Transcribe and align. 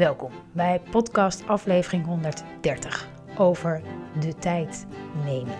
Welkom 0.00 0.32
bij 0.52 0.80
podcast 0.90 1.46
aflevering 1.46 2.04
130 2.04 3.08
over 3.36 3.82
de 4.20 4.34
tijd 4.34 4.86
nemen. 5.24 5.58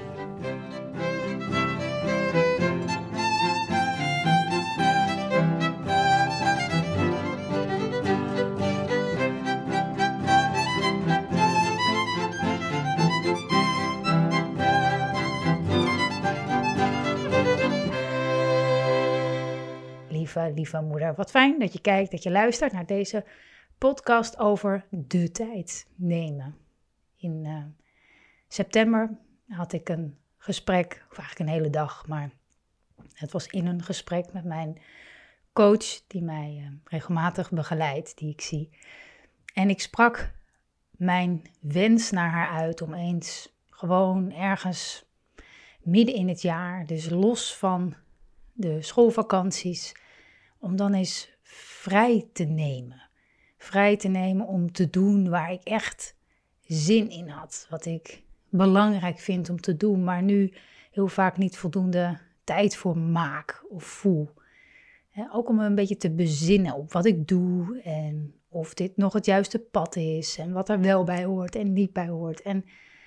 Lieve, 20.09 20.53
lieve 20.55 20.81
moeder, 20.81 21.15
wat 21.15 21.31
fijn 21.31 21.59
dat 21.59 21.73
je 21.73 21.81
kijkt, 21.81 22.11
dat 22.11 22.23
je 22.23 22.31
luistert 22.31 22.73
naar 22.73 22.87
deze 22.87 23.25
podcast 23.81 24.39
over 24.39 24.87
de 24.91 25.31
tijd 25.31 25.87
nemen. 25.95 26.57
In 27.17 27.45
uh, 27.45 27.65
september 28.49 29.19
had 29.49 29.73
ik 29.73 29.89
een 29.89 30.17
gesprek, 30.39 31.07
of 31.11 31.19
eigenlijk 31.19 31.51
een 31.51 31.57
hele 31.57 31.71
dag, 31.71 32.07
maar 32.07 32.31
het 33.13 33.33
was 33.33 33.47
in 33.47 33.67
een 33.67 33.83
gesprek 33.83 34.33
met 34.33 34.45
mijn 34.45 34.79
coach, 35.53 36.07
die 36.07 36.23
mij 36.23 36.59
uh, 36.61 36.73
regelmatig 36.85 37.51
begeleidt, 37.51 38.19
die 38.19 38.31
ik 38.31 38.41
zie. 38.41 38.71
En 39.55 39.71
ik 39.71 39.81
sprak 39.81 40.33
mijn 40.91 41.43
wens 41.61 42.11
naar 42.11 42.31
haar 42.31 42.49
uit 42.49 42.83
om 42.83 42.95
eens 42.95 43.53
gewoon 43.71 44.33
ergens 44.33 45.05
midden 45.83 46.15
in 46.15 46.29
het 46.29 46.43
jaar, 46.43 46.87
dus 46.87 47.09
los 47.09 47.57
van 47.57 47.95
de 48.53 48.83
schoolvakanties, 48.83 49.95
om 50.59 50.77
dan 50.77 50.95
eens 50.95 51.31
vrij 51.43 52.29
te 52.33 52.45
nemen 52.45 53.10
vrij 53.63 53.97
te 53.97 54.09
nemen 54.09 54.47
om 54.47 54.73
te 54.73 54.91
doen 54.91 55.29
waar 55.29 55.53
ik 55.53 55.63
echt 55.63 56.17
zin 56.63 57.11
in 57.11 57.29
had. 57.29 57.67
Wat 57.71 57.85
ik 57.85 58.23
belangrijk 58.49 59.19
vind 59.19 59.51
om 59.51 59.61
te 59.61 59.77
doen, 59.77 60.05
maar 60.05 60.23
nu 60.23 60.53
heel 60.91 61.09
vaak 61.09 61.37
niet 61.37 61.57
voldoende 61.57 62.19
tijd 62.45 62.77
voor 62.77 62.99
maak 62.99 63.65
of 63.69 63.85
voel. 63.85 64.31
ook 65.33 65.49
om 65.49 65.59
een 65.59 65.75
beetje 65.75 65.97
te 65.97 66.11
bezinnen 66.11 66.75
op 66.75 66.93
wat 66.93 67.07
ik 67.07 67.29
doe 67.29 67.81
en 67.83 68.35
of 68.49 68.75
dit 68.75 68.97
nog 68.97 69.13
het 69.13 69.27
juiste 69.27 69.59
pad 69.59 69.97
is 69.97 70.39
en 70.39 70.53
wat 70.53 70.69
er 70.69 70.81
wel 70.81 71.05
bij 71.05 71.25
hoort 71.25 71.57
en 71.57 71.73
niet 71.73 71.93
bij 71.93 72.09
hoort. 72.09 72.43
En 72.43 72.65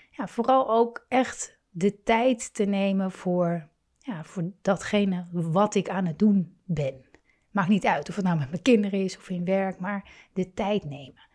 ja, 0.10 0.28
vooral 0.28 0.70
ook 0.70 1.06
echt 1.08 1.58
de 1.70 2.04
tijd 2.04 2.54
te 2.54 2.64
nemen 2.64 3.12
voor, 3.12 3.68
ja, 4.00 4.24
voor 4.24 4.52
datgene 4.62 5.26
wat 5.32 5.76
ik 5.76 5.90
aan 5.90 6.06
het 6.06 6.20
doen 6.20 6.56
ben. 6.66 7.06
Maakt 7.54 7.70
niet 7.70 7.86
uit 7.86 8.10
of 8.10 8.16
het 8.16 8.26
nou 8.26 8.38
met 8.38 8.50
mijn 8.50 8.62
kinderen 8.62 9.04
is 9.04 9.18
of 9.18 9.30
in 9.30 9.46
werk, 9.46 9.80
maar 9.80 10.10
de 10.34 10.54
tijd 10.54 10.84
nemen. 10.84 11.28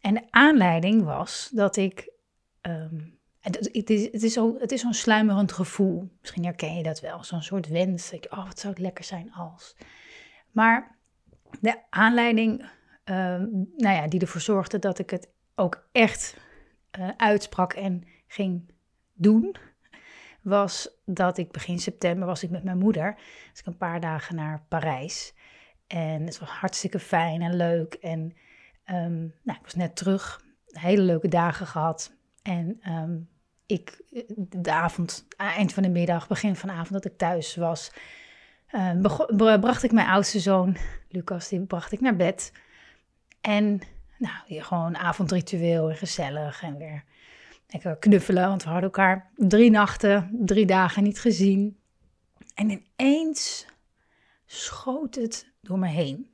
En 0.00 0.14
de 0.14 0.26
aanleiding 0.30 1.04
was 1.04 1.50
dat 1.54 1.76
ik. 1.76 2.10
Um, 2.62 3.16
het 3.40 3.90
is, 3.90 4.04
het 4.12 4.22
is, 4.22 4.32
zo, 4.32 4.56
het 4.58 4.72
is 4.72 4.80
zo'n 4.80 4.94
sluimerend 4.94 5.52
gevoel. 5.52 6.08
Misschien 6.20 6.44
herken 6.44 6.76
je 6.76 6.82
dat 6.82 7.00
wel. 7.00 7.24
Zo'n 7.24 7.42
soort 7.42 7.68
wens. 7.68 8.10
Je, 8.10 8.26
oh, 8.30 8.46
wat 8.46 8.58
zou 8.58 8.72
het 8.72 8.82
lekker 8.82 9.04
zijn 9.04 9.32
als. 9.32 9.76
Maar 10.50 10.96
de 11.60 11.78
aanleiding 11.90 12.60
um, 13.04 13.72
nou 13.76 13.94
ja, 13.94 14.06
die 14.06 14.20
ervoor 14.20 14.40
zorgde 14.40 14.78
dat 14.78 14.98
ik 14.98 15.10
het 15.10 15.28
ook 15.54 15.88
echt 15.92 16.36
uh, 16.98 17.08
uitsprak 17.16 17.72
en 17.72 18.04
ging 18.26 18.72
doen 19.12 19.56
was 20.42 20.88
dat 21.04 21.38
ik 21.38 21.52
begin 21.52 21.78
september 21.78 22.26
was 22.26 22.42
ik 22.42 22.50
met 22.50 22.64
mijn 22.64 22.78
moeder. 22.78 23.14
Dus 23.50 23.60
ik 23.60 23.66
een 23.66 23.76
paar 23.76 24.00
dagen 24.00 24.34
naar 24.34 24.64
Parijs. 24.68 25.34
En 25.86 26.24
het 26.24 26.38
was 26.38 26.48
hartstikke 26.48 26.98
fijn 26.98 27.42
en 27.42 27.56
leuk. 27.56 27.94
En 27.94 28.20
um, 28.86 29.34
nou, 29.42 29.58
ik 29.58 29.64
was 29.64 29.74
net 29.74 29.96
terug. 29.96 30.42
Hele 30.66 31.02
leuke 31.02 31.28
dagen 31.28 31.66
gehad. 31.66 32.12
En 32.42 32.80
um, 32.88 33.28
ik, 33.66 34.02
de 34.36 34.72
avond, 34.72 35.26
eind 35.36 35.72
van 35.72 35.82
de 35.82 35.88
middag, 35.88 36.28
begin 36.28 36.56
van 36.56 36.68
de 36.68 36.74
avond 36.74 36.92
dat 36.92 37.04
ik 37.04 37.18
thuis 37.18 37.56
was, 37.56 37.92
uh, 38.72 39.58
bracht 39.60 39.82
ik 39.82 39.92
mijn 39.92 40.08
oudste 40.08 40.40
zoon, 40.40 40.76
Lucas, 41.08 41.48
die 41.48 41.60
bracht 41.60 41.92
ik 41.92 42.00
naar 42.00 42.16
bed. 42.16 42.52
En 43.40 43.80
nou, 44.18 44.62
gewoon 44.62 44.96
avondritueel 44.96 45.90
en 45.90 45.96
gezellig 45.96 46.62
en 46.62 46.78
weer 46.78 47.04
lekker 47.68 47.96
knuffelen, 47.96 48.48
want 48.48 48.62
we 48.62 48.68
hadden 48.68 48.90
elkaar 48.90 49.30
drie 49.34 49.70
nachten, 49.70 50.30
drie 50.32 50.66
dagen 50.66 51.02
niet 51.02 51.20
gezien. 51.20 51.78
En 52.54 52.70
ineens 52.70 53.66
schoot 54.46 55.14
het 55.14 55.52
door 55.60 55.78
me 55.78 55.88
heen. 55.88 56.30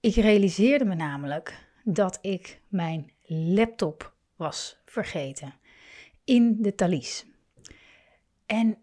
Ik 0.00 0.14
realiseerde 0.14 0.84
me 0.84 0.94
namelijk 0.94 1.68
dat 1.84 2.18
ik 2.20 2.60
mijn 2.68 3.12
laptop 3.26 4.14
was 4.36 4.80
vergeten 4.84 5.54
in 6.24 6.62
de 6.62 6.74
Thalys. 6.74 7.26
En 8.46 8.78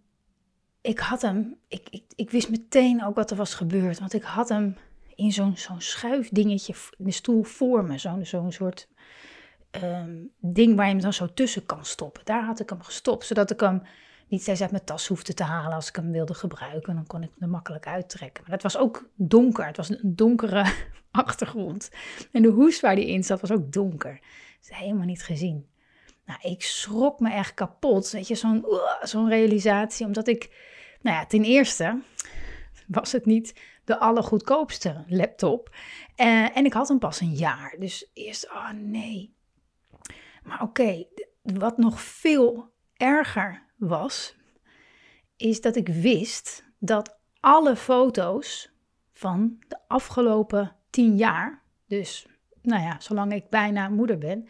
ik 0.82 1.00
had 1.00 1.22
hem, 1.22 1.58
ik, 1.68 1.88
ik, 1.90 2.04
ik 2.16 2.32
wist 2.32 2.50
meteen 2.50 3.04
ook 3.04 3.16
wat 3.16 3.32
er 3.32 3.38
was 3.38 3.54
gebeurd, 3.54 4.00
want 4.00 4.14
ik 4.14 4.24
had 4.24 4.50
hem 4.50 4.76
in 5.16 5.32
zo'n 5.32 5.58
zo'n 5.58 5.82
schuifdingetje 5.82 6.76
in 6.98 7.06
de 7.06 7.12
stoel 7.12 7.44
voor 7.44 7.86
me, 7.86 7.98
zo'n 7.98 8.26
zo'n 8.26 8.52
soort 8.52 8.88
Ehm, 9.72 10.16
ding 10.40 10.76
waar 10.76 10.86
je 10.86 10.92
hem 10.92 11.02
dan 11.02 11.14
zo 11.14 11.34
tussen 11.34 11.66
kan 11.66 11.86
stoppen. 11.86 12.26
Daar 12.26 12.46
had 12.46 12.60
ik 12.60 12.70
hem 12.70 12.82
gestopt, 12.82 13.26
zodat 13.26 13.52
ik 13.52 13.60
hem 13.60 13.82
niet 14.28 14.42
steeds 14.42 14.62
uit 14.62 14.72
mijn 14.72 14.84
tas 14.84 15.08
hoefde 15.08 15.34
te 15.34 15.44
halen 15.44 15.74
als 15.74 15.88
ik 15.88 15.96
hem 15.96 16.12
wilde 16.12 16.34
gebruiken. 16.34 16.96
Dan 16.96 17.08
kon 17.08 17.24
ik 17.24 17.30
hem 17.34 17.44
er 17.44 17.50
makkelijk 17.50 17.88
uittrekken. 17.88 18.44
Maar 18.44 18.54
het 18.54 18.64
was 18.64 18.78
ook 18.78 19.10
donker. 19.16 19.66
Het 19.66 19.78
was 19.78 19.90
een 19.90 20.16
donkere 20.16 20.74
achtergrond. 21.12 21.92
En 22.32 22.42
de 22.42 22.48
hoes 22.48 22.80
waar 22.80 22.96
die 22.96 23.08
in 23.08 23.24
zat 23.24 23.42
was 23.42 23.52
ook 23.52 23.72
donker. 23.72 24.14
Dat 24.14 24.72
is 24.72 24.78
helemaal 24.78 25.06
niet 25.06 25.24
gezien. 25.24 25.68
Nou, 26.26 26.40
ik 26.42 26.64
schrok 26.64 27.20
me 27.20 27.32
echt 27.32 27.54
kapot. 27.54 28.12
Weet 28.12 28.28
je, 28.28 28.36
zo'n 28.36 28.66
zo'n 29.02 29.30
realisatie. 29.30 30.06
Omdat 30.06 30.28
ik, 30.28 30.50
nou 31.02 31.16
ja, 31.16 31.26
ten 31.26 31.44
eerste 31.44 32.02
was 32.88 33.12
het 33.12 33.26
niet 33.26 33.62
de 33.84 34.00
allergoedkoopste 34.00 35.04
laptop. 35.08 35.76
Uh, 36.18 36.58
en 36.58 36.66
ik 36.66 36.74
had 36.74 36.88
hem 36.88 37.00
pas 37.00 37.22
een 37.22 37.34
jaar. 37.34 37.76
Dus 37.80 38.10
eerst, 38.14 38.50
oh 38.50 38.72
nee, 38.72 39.36
maar 40.48 40.62
oké, 40.62 41.06
wat 41.42 41.78
nog 41.78 42.02
veel 42.02 42.74
erger 42.94 43.64
was, 43.76 44.36
is 45.36 45.62
dat 45.62 45.76
ik 45.76 45.88
wist 45.88 46.64
dat 46.80 47.20
alle 47.40 47.76
foto's 47.76 48.72
van 49.12 49.58
de 49.68 49.80
afgelopen 49.88 50.76
tien 50.90 51.16
jaar, 51.16 51.64
dus 51.88 52.28
nou 52.62 52.82
ja, 52.82 53.00
zolang 53.00 53.34
ik 53.34 53.50
bijna 53.50 53.90
moeder 53.90 54.18
ben, 54.18 54.48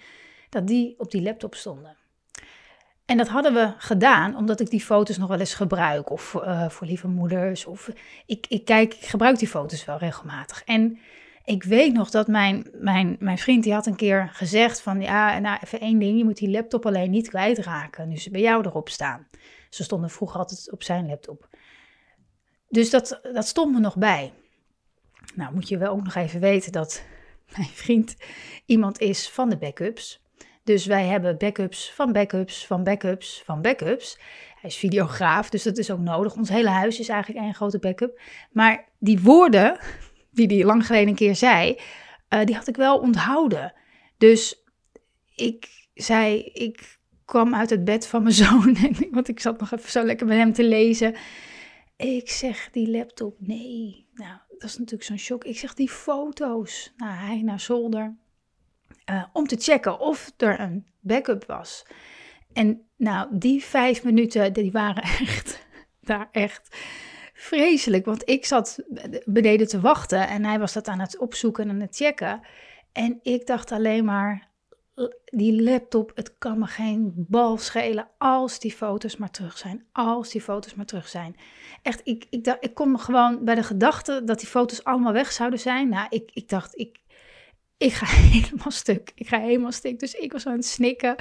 dat 0.50 0.68
die 0.68 1.00
op 1.00 1.12
die 1.12 1.22
laptop 1.22 1.56
stonden. 1.56 1.98
En 3.06 3.18
dat 3.18 3.28
hadden 3.28 3.54
we 3.54 3.74
gedaan 3.78 4.36
omdat 4.36 4.60
ik 4.60 4.70
die 4.70 4.82
foto's 4.82 5.18
nog 5.18 5.30
wel 5.30 5.40
eens 5.40 5.54
gebruik. 5.54 6.10
Of 6.10 6.34
uh, 6.34 6.70
voor 6.70 6.88
lieve 6.88 7.08
moeders. 7.08 7.66
Of 7.66 7.90
ik, 8.26 8.46
ik 8.48 8.66
kijk, 8.66 8.94
ik 8.94 9.06
gebruik 9.06 9.38
die 9.38 9.48
foto's 9.48 9.86
wel 9.86 9.98
regelmatig. 9.98 10.64
En 10.64 11.00
ik 11.48 11.64
weet 11.64 11.94
nog 11.94 12.10
dat 12.10 12.28
mijn, 12.28 12.68
mijn, 12.74 13.16
mijn 13.20 13.38
vriend 13.38 13.64
die 13.64 13.74
had 13.74 13.86
een 13.86 13.96
keer 13.96 14.30
gezegd 14.34 14.82
van 14.82 15.02
ja, 15.02 15.40
nou 15.40 15.60
even 15.64 15.80
één 15.80 16.00
ding, 16.00 16.18
je 16.18 16.24
moet 16.24 16.38
die 16.38 16.50
laptop 16.50 16.86
alleen 16.86 17.10
niet 17.10 17.30
kwijtraken. 17.30 18.08
Nu 18.08 18.18
ze 18.18 18.32
bij 18.32 18.42
jou 18.42 18.66
erop 18.66 18.90
staan. 18.90 19.28
Ze 19.70 19.84
stonden 19.84 20.10
vroeger 20.10 20.40
altijd 20.40 20.72
op 20.72 20.84
zijn 20.84 21.08
laptop. 21.08 21.50
Dus 22.70 22.90
dat, 22.90 23.20
dat 23.34 23.48
stond 23.48 23.74
me 23.74 23.80
nog 23.80 23.98
bij. 23.98 24.34
Nou 25.36 25.54
moet 25.54 25.70
je 25.70 25.78
wel 25.78 25.92
ook 25.92 26.04
nog 26.04 26.16
even 26.16 26.40
weten 26.40 26.72
dat 26.72 27.04
mijn 27.56 27.68
vriend 27.68 28.16
iemand 28.66 29.00
is 29.00 29.30
van 29.30 29.50
de 29.50 29.58
backups. 29.58 30.26
Dus 30.64 30.86
wij 30.86 31.06
hebben 31.06 31.38
backups 31.38 31.92
van 31.92 32.12
backups 32.12 32.66
van 32.66 32.84
backups 32.84 33.42
van 33.46 33.62
backups. 33.62 34.20
Hij 34.62 34.70
is 34.70 34.76
videograaf, 34.76 35.50
dus 35.50 35.64
dat 35.64 35.78
is 35.78 35.92
ook 35.92 36.00
nodig. 36.00 36.36
Ons 36.36 36.50
hele 36.50 36.70
huis 36.70 37.00
is 37.00 37.10
eigenlijk 37.10 37.46
één 37.46 37.54
grote 37.54 37.80
backup. 37.80 38.22
Maar 38.52 38.86
die 39.00 39.22
woorden 39.22 39.80
die 40.38 40.48
die 40.48 40.66
lang 40.66 40.86
geleden 40.86 41.08
een 41.08 41.16
keer 41.16 41.36
zei, 41.36 41.80
uh, 42.30 42.44
die 42.44 42.56
had 42.56 42.68
ik 42.68 42.76
wel 42.76 42.98
onthouden. 43.00 43.74
Dus 44.18 44.64
ik 45.36 45.88
zei, 45.94 46.42
ik 46.44 46.98
kwam 47.26 47.56
uit 47.56 47.70
het 47.70 47.84
bed 47.84 48.08
van 48.08 48.24
mijn 48.24 48.36
zoon, 48.44 48.78
want 49.12 49.28
ik 49.28 49.40
zat 49.40 49.60
nog 49.60 49.72
even 49.72 49.92
zo 49.92 50.04
lekker 50.04 50.28
met 50.28 50.38
hem 50.38 50.54
te 50.54 50.64
lezen. 50.64 51.16
Ik 51.98 52.30
zeg, 52.30 52.70
die 52.72 52.90
laptop, 52.90 53.36
nee. 53.40 54.08
Nou, 54.14 54.38
dat 54.50 54.64
is 54.70 54.78
natuurlijk 54.78 55.04
zo'n 55.04 55.18
shock. 55.18 55.44
Ik 55.44 55.58
zeg, 55.58 55.74
die 55.74 55.90
foto's. 55.90 56.94
Nou, 56.98 57.12
hij 57.12 57.42
naar 57.42 57.60
zolder. 57.60 58.16
Uh, 59.10 59.24
om 59.34 59.48
te 59.48 59.56
checken 59.60 60.00
of 60.00 60.32
er 60.38 60.60
een 60.60 60.88
backup 61.00 61.46
was. 61.46 61.86
En 62.54 62.82
nou, 62.96 63.28
die 63.32 63.64
vijf 63.64 64.04
minuten, 64.04 64.54
die 64.54 64.72
waren 64.72 65.04
echt, 65.28 65.66
daar 66.02 66.30
echt 66.32 66.78
vreselijk. 67.38 68.06
Want 68.06 68.30
ik 68.30 68.46
zat 68.46 68.84
beneden 69.26 69.68
te 69.68 69.80
wachten 69.80 70.28
en 70.28 70.46
hij 70.46 70.60
was 70.60 70.74
dat 70.74 70.88
aan 70.88 71.00
het 71.00 71.18
opzoeken 71.18 71.70
en 71.70 71.82
het 71.82 71.96
checken. 71.96 72.42
En 72.92 73.20
ik 73.22 73.48
dacht 73.48 73.72
alleen 73.72 74.06
maar, 74.06 74.48
die 75.26 75.64
laptop, 75.64 76.12
het 76.16 76.38
kan 76.38 76.60
me 76.60 76.66
geen 76.66 77.14
bal 77.16 77.58
schelen 77.58 78.08
als 78.18 78.60
die 78.60 78.72
foto's 78.72 79.18
maar 79.18 79.32
terug 79.32 79.58
zijn. 79.58 79.86
Als 79.92 80.30
die 80.30 80.42
foto's 80.42 80.76
maar 80.76 80.86
terug 80.86 81.08
zijn. 81.08 81.36
Echt, 81.82 82.02
ik, 82.04 82.26
ik, 82.30 82.58
ik 82.60 82.74
kom 82.74 82.98
gewoon 82.98 83.46
bij 83.46 83.56
de 83.56 83.64
gedachte 83.64 84.22
dat 84.26 84.40
die 84.40 84.48
foto's 84.48 84.84
allemaal 84.84 85.14
weg 85.14 85.32
zouden 85.32 85.60
zijn. 85.60 85.90
Nou, 85.90 86.08
ik, 86.10 86.32
ik 86.34 86.50
dacht, 86.50 86.78
ik, 86.78 87.00
ik 87.78 87.94
ga 87.94 88.06
helemaal 88.32 88.72
stuk. 88.72 89.12
Ik 89.16 89.28
ga 89.28 89.40
helemaal 89.40 89.72
stuk. 89.72 90.00
Dus 90.00 90.14
ik 90.14 90.32
was 90.32 90.46
aan 90.46 90.54
het 90.54 90.66
snikken. 90.66 91.16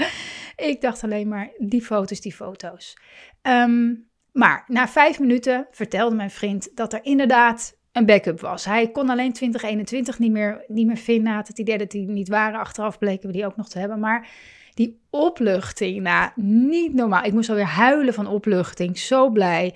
Ik 0.57 0.81
dacht 0.81 1.03
alleen 1.03 1.29
maar, 1.29 1.51
die 1.59 1.83
foto's, 1.83 2.21
die 2.21 2.35
foto's. 2.35 2.97
Ehm, 3.43 3.95
maar 4.37 4.65
na 4.67 4.89
vijf 4.89 5.19
minuten 5.19 5.67
vertelde 5.71 6.17
mijn 6.17 6.31
vriend 6.31 6.69
dat 6.75 6.93
er 6.93 7.01
inderdaad 7.03 7.77
een 7.93 8.07
backup 8.07 8.41
was. 8.41 8.65
Hij 8.65 8.91
kon 8.91 9.11
alleen 9.11 9.33
2021 9.33 10.19
niet 10.19 10.31
meer, 10.31 10.65
niet 10.69 10.87
meer 10.87 10.97
vinden. 10.97 11.33
Had 11.33 11.49
het 11.49 11.59
idee 11.59 11.87
die 11.87 12.09
niet 12.09 12.29
waren. 12.29 12.61
Achteraf 12.61 12.99
bleken 12.99 13.27
we 13.27 13.33
die 13.33 13.47
ook 13.47 13.57
nog 13.57 13.69
te 13.69 13.79
hebben. 13.79 14.01
Maar 14.01 14.29
die 14.75 15.01
opluchting, 15.11 16.01
nou, 16.01 16.31
niet 16.35 16.95
normaal. 16.95 17.25
Ik 17.25 17.33
moest 17.33 17.49
alweer 17.49 17.65
huilen 17.65 18.15
van 18.15 18.27
opluchting. 18.27 18.99
Zo 18.99 19.31
blij. 19.31 19.75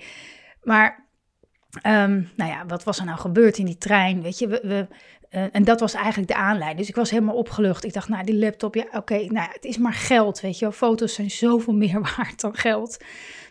Maar, 0.63 1.05
um, 1.87 2.29
nou 2.35 2.51
ja, 2.51 2.65
wat 2.65 2.83
was 2.83 2.99
er 2.99 3.05
nou 3.05 3.19
gebeurd 3.19 3.57
in 3.57 3.65
die 3.65 3.77
trein? 3.77 4.21
Weet 4.21 4.39
je, 4.39 4.47
we 4.47 4.87
uh, 5.31 5.45
en 5.51 5.63
dat 5.63 5.79
was 5.79 5.93
eigenlijk 5.93 6.27
de 6.27 6.35
aanleiding. 6.35 6.79
Dus 6.79 6.89
ik 6.89 6.95
was 6.95 7.09
helemaal 7.09 7.35
opgelucht. 7.35 7.83
Ik 7.83 7.93
dacht, 7.93 8.09
nou, 8.09 8.23
die 8.23 8.37
laptop, 8.37 8.75
ja, 8.75 8.85
oké, 8.91 9.25
nou, 9.25 9.49
het 9.51 9.65
is 9.65 9.77
maar 9.77 9.93
geld, 9.93 10.39
weet 10.39 10.59
je. 10.59 10.71
Foto's 10.71 11.13
zijn 11.13 11.31
zoveel 11.31 11.73
meer 11.73 12.01
waard 12.15 12.41
dan 12.41 12.55
geld. 12.55 12.97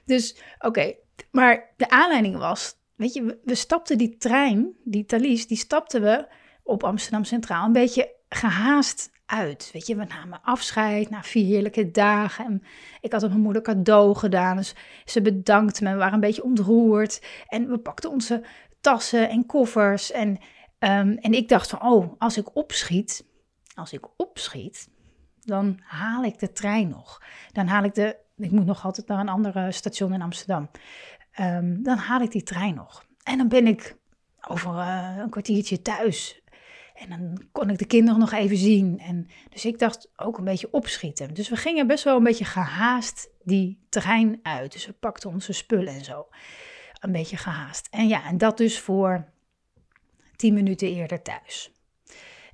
Dus, 0.05 0.37
oké. 0.59 0.95
Maar 1.31 1.73
de 1.77 1.91
aanleiding 1.91 2.37
was, 2.37 2.75
weet 2.97 3.13
je, 3.13 3.23
we, 3.23 3.39
we 3.45 3.55
stapten 3.55 3.99
die 3.99 4.17
trein, 4.17 4.73
die 4.85 5.05
Thalys, 5.05 5.47
die 5.47 5.57
stapten 5.57 6.03
we 6.03 6.27
op 6.63 6.85
Amsterdam 6.85 7.25
Centraal 7.25 7.67
een 7.67 7.73
beetje 7.73 8.15
gehaast 8.29 9.11
uit. 9.27 9.71
Weet 9.73 9.87
je, 9.87 9.97
we 9.97 10.05
namen 10.05 10.41
afscheid 10.43 11.11
na 11.11 11.23
vier 11.23 11.47
heerlijke 11.47 11.91
dagen. 11.91 12.45
En 12.45 12.63
ik 13.01 13.13
had 13.13 13.23
op 13.23 13.29
mijn 13.29 13.43
moeder 13.43 13.63
cadeau 13.63 14.15
gedaan. 14.15 14.57
Dus 14.57 14.75
ze 15.05 15.23
bedankte 15.23 15.85
me. 15.85 15.91
We 15.91 15.97
waren 15.97 16.15
een 16.15 16.21
beetje 16.21 16.43
ontroerd. 16.43 17.23
En 17.47 17.69
we 17.69 17.79
pakten 17.79 18.11
onze 18.11 18.43
tassen 18.81 19.29
en 19.29 19.47
koffers. 19.47 20.13
En, 20.13 20.39
um, 20.81 21.17
en 21.17 21.33
ik 21.33 21.49
dacht 21.49 21.71
van, 21.71 21.83
oh, 21.83 22.13
als 22.19 22.37
ik 22.37 22.57
opschiet, 22.57 23.25
als 23.75 23.93
ik 23.93 24.07
opschiet, 24.17 24.89
dan 25.41 25.79
haal 25.83 26.25
ik 26.25 26.39
de 26.39 26.53
trein 26.53 26.89
nog. 26.89 27.23
Dan 27.53 27.67
haal 27.67 27.85
ik 27.85 27.95
de, 27.95 28.17
ik 28.37 28.51
moet 28.51 28.67
nog 28.67 28.85
altijd 28.85 29.07
naar 29.07 29.21
een 29.21 29.29
andere 29.29 29.73
station 29.73 30.13
in 30.13 30.23
Amsterdam. 30.23 30.71
Um, 31.41 31.83
dan 31.83 31.97
haal 31.97 32.21
ik 32.21 32.31
die 32.31 32.43
trein 32.43 32.75
nog. 32.75 33.05
En 33.23 33.39
dan 33.39 33.49
ben 33.49 33.67
ik 33.67 33.97
over 34.49 34.75
uh, 34.75 35.17
een 35.19 35.31
kwartiertje 35.31 35.83
thuis. 35.83 36.43
En 36.95 37.09
dan 37.09 37.49
kon 37.53 37.71
ik 37.71 37.79
de 37.79 37.87
kinderen 37.87 38.21
nog 38.21 38.33
even 38.33 38.57
zien. 38.57 38.99
En 38.99 39.27
dus 39.49 39.65
ik 39.65 39.79
dacht 39.79 40.11
ook 40.17 40.39
een 40.39 40.45
beetje 40.45 40.73
opschieten. 40.73 41.35
Dus 41.35 41.49
we 41.49 41.57
gingen 41.57 41.87
best 41.87 42.05
wel 42.05 42.17
een 42.17 42.25
beetje 42.25 42.45
gehaast 42.45 43.31
die 43.43 43.87
trein 43.89 44.39
uit. 44.43 44.73
Dus 44.73 44.87
we 44.87 44.93
pakten 44.93 45.31
onze 45.31 45.53
spullen 45.53 45.95
en 45.95 46.05
zo. 46.05 46.29
Een 47.01 47.13
beetje 47.13 47.37
gehaast. 47.37 47.89
En 47.91 48.09
ja, 48.09 48.25
en 48.25 48.39
dat 48.39 48.57
dus 48.57 48.81
voor 48.81 49.33
tien 50.41 50.55
minuten 50.55 50.89
eerder 50.89 51.23
thuis. 51.23 51.73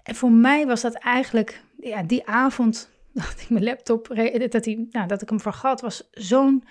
En 0.02 0.14
voor 0.14 0.30
mij 0.30 0.66
was 0.66 0.80
dat 0.80 0.94
eigenlijk, 0.94 1.62
ja, 1.80 2.02
die 2.02 2.26
avond 2.26 2.90
dat 3.12 3.40
ik 3.40 3.50
mijn 3.50 3.64
laptop, 3.64 4.14
dat, 4.48 4.64
die, 4.64 4.88
nou, 4.90 5.08
dat 5.08 5.22
ik 5.22 5.28
hem 5.28 5.40
vergat, 5.40 5.80
was 5.80 6.08
zo'n 6.10 6.64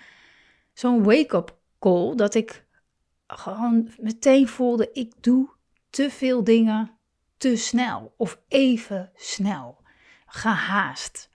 zo'n 0.73 1.03
wake-up 1.03 1.57
call. 1.79 2.15
Dat 2.15 2.35
ik 2.35 2.65
gewoon 3.27 3.91
meteen 3.99 4.47
voelde, 4.47 4.89
ik 4.93 5.13
doe 5.21 5.49
te 5.89 6.09
veel 6.09 6.43
dingen 6.43 6.91
te 7.37 7.55
snel 7.55 8.13
of 8.17 8.39
even 8.47 9.11
snel, 9.15 9.77
gehaast. 10.25 11.29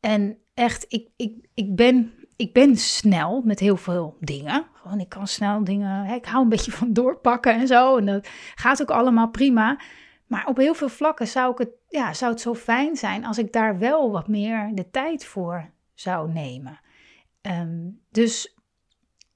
En 0.00 0.38
echt, 0.54 0.84
ik, 0.88 1.08
ik, 1.16 1.48
ik, 1.54 1.76
ben, 1.76 2.14
ik 2.36 2.52
ben 2.52 2.76
snel 2.76 3.42
met 3.44 3.60
heel 3.60 3.76
veel 3.76 4.16
dingen. 4.20 4.66
Ik 4.98 5.08
kan 5.08 5.26
snel 5.26 5.64
dingen, 5.64 6.14
ik 6.14 6.24
hou 6.24 6.42
een 6.42 6.48
beetje 6.48 6.72
van 6.72 6.92
doorpakken 6.92 7.54
en 7.54 7.66
zo. 7.66 7.96
En 7.96 8.06
dat 8.06 8.28
gaat 8.54 8.82
ook 8.82 8.90
allemaal 8.90 9.30
prima. 9.30 9.80
Maar 10.26 10.46
op 10.46 10.56
heel 10.56 10.74
veel 10.74 10.88
vlakken 10.88 11.26
zou, 11.26 11.52
ik 11.52 11.58
het, 11.58 11.70
ja, 11.88 12.12
zou 12.12 12.32
het 12.32 12.40
zo 12.40 12.54
fijn 12.54 12.96
zijn 12.96 13.24
als 13.24 13.38
ik 13.38 13.52
daar 13.52 13.78
wel 13.78 14.10
wat 14.10 14.28
meer 14.28 14.70
de 14.74 14.90
tijd 14.90 15.24
voor 15.24 15.70
zou 15.94 16.32
nemen. 16.32 16.80
Ehm, 17.40 17.90
dus 18.10 18.56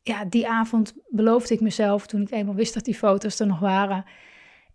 ja, 0.03 0.25
die 0.25 0.49
avond 0.49 0.95
beloofde 1.09 1.55
ik 1.55 1.61
mezelf, 1.61 2.07
toen 2.07 2.23
ik 2.23 2.31
eenmaal 2.31 2.55
wist 2.55 2.75
dat 2.75 2.85
die 2.85 2.95
foto's 2.95 3.41
er 3.41 3.47
nog 3.47 3.59
waren, 3.59 4.05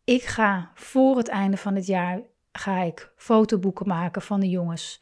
ik 0.04 0.24
ga 0.24 0.72
voor 0.74 1.18
het 1.18 1.28
einde 1.28 1.58
van 1.58 1.76
het 1.76 1.86
jaar 1.86 2.22
ga 2.52 2.82
ik 2.82 3.14
fotoboeken 3.16 3.88
maken 3.88 4.22
van 4.22 4.40
de 4.40 4.50
jongens. 4.50 5.02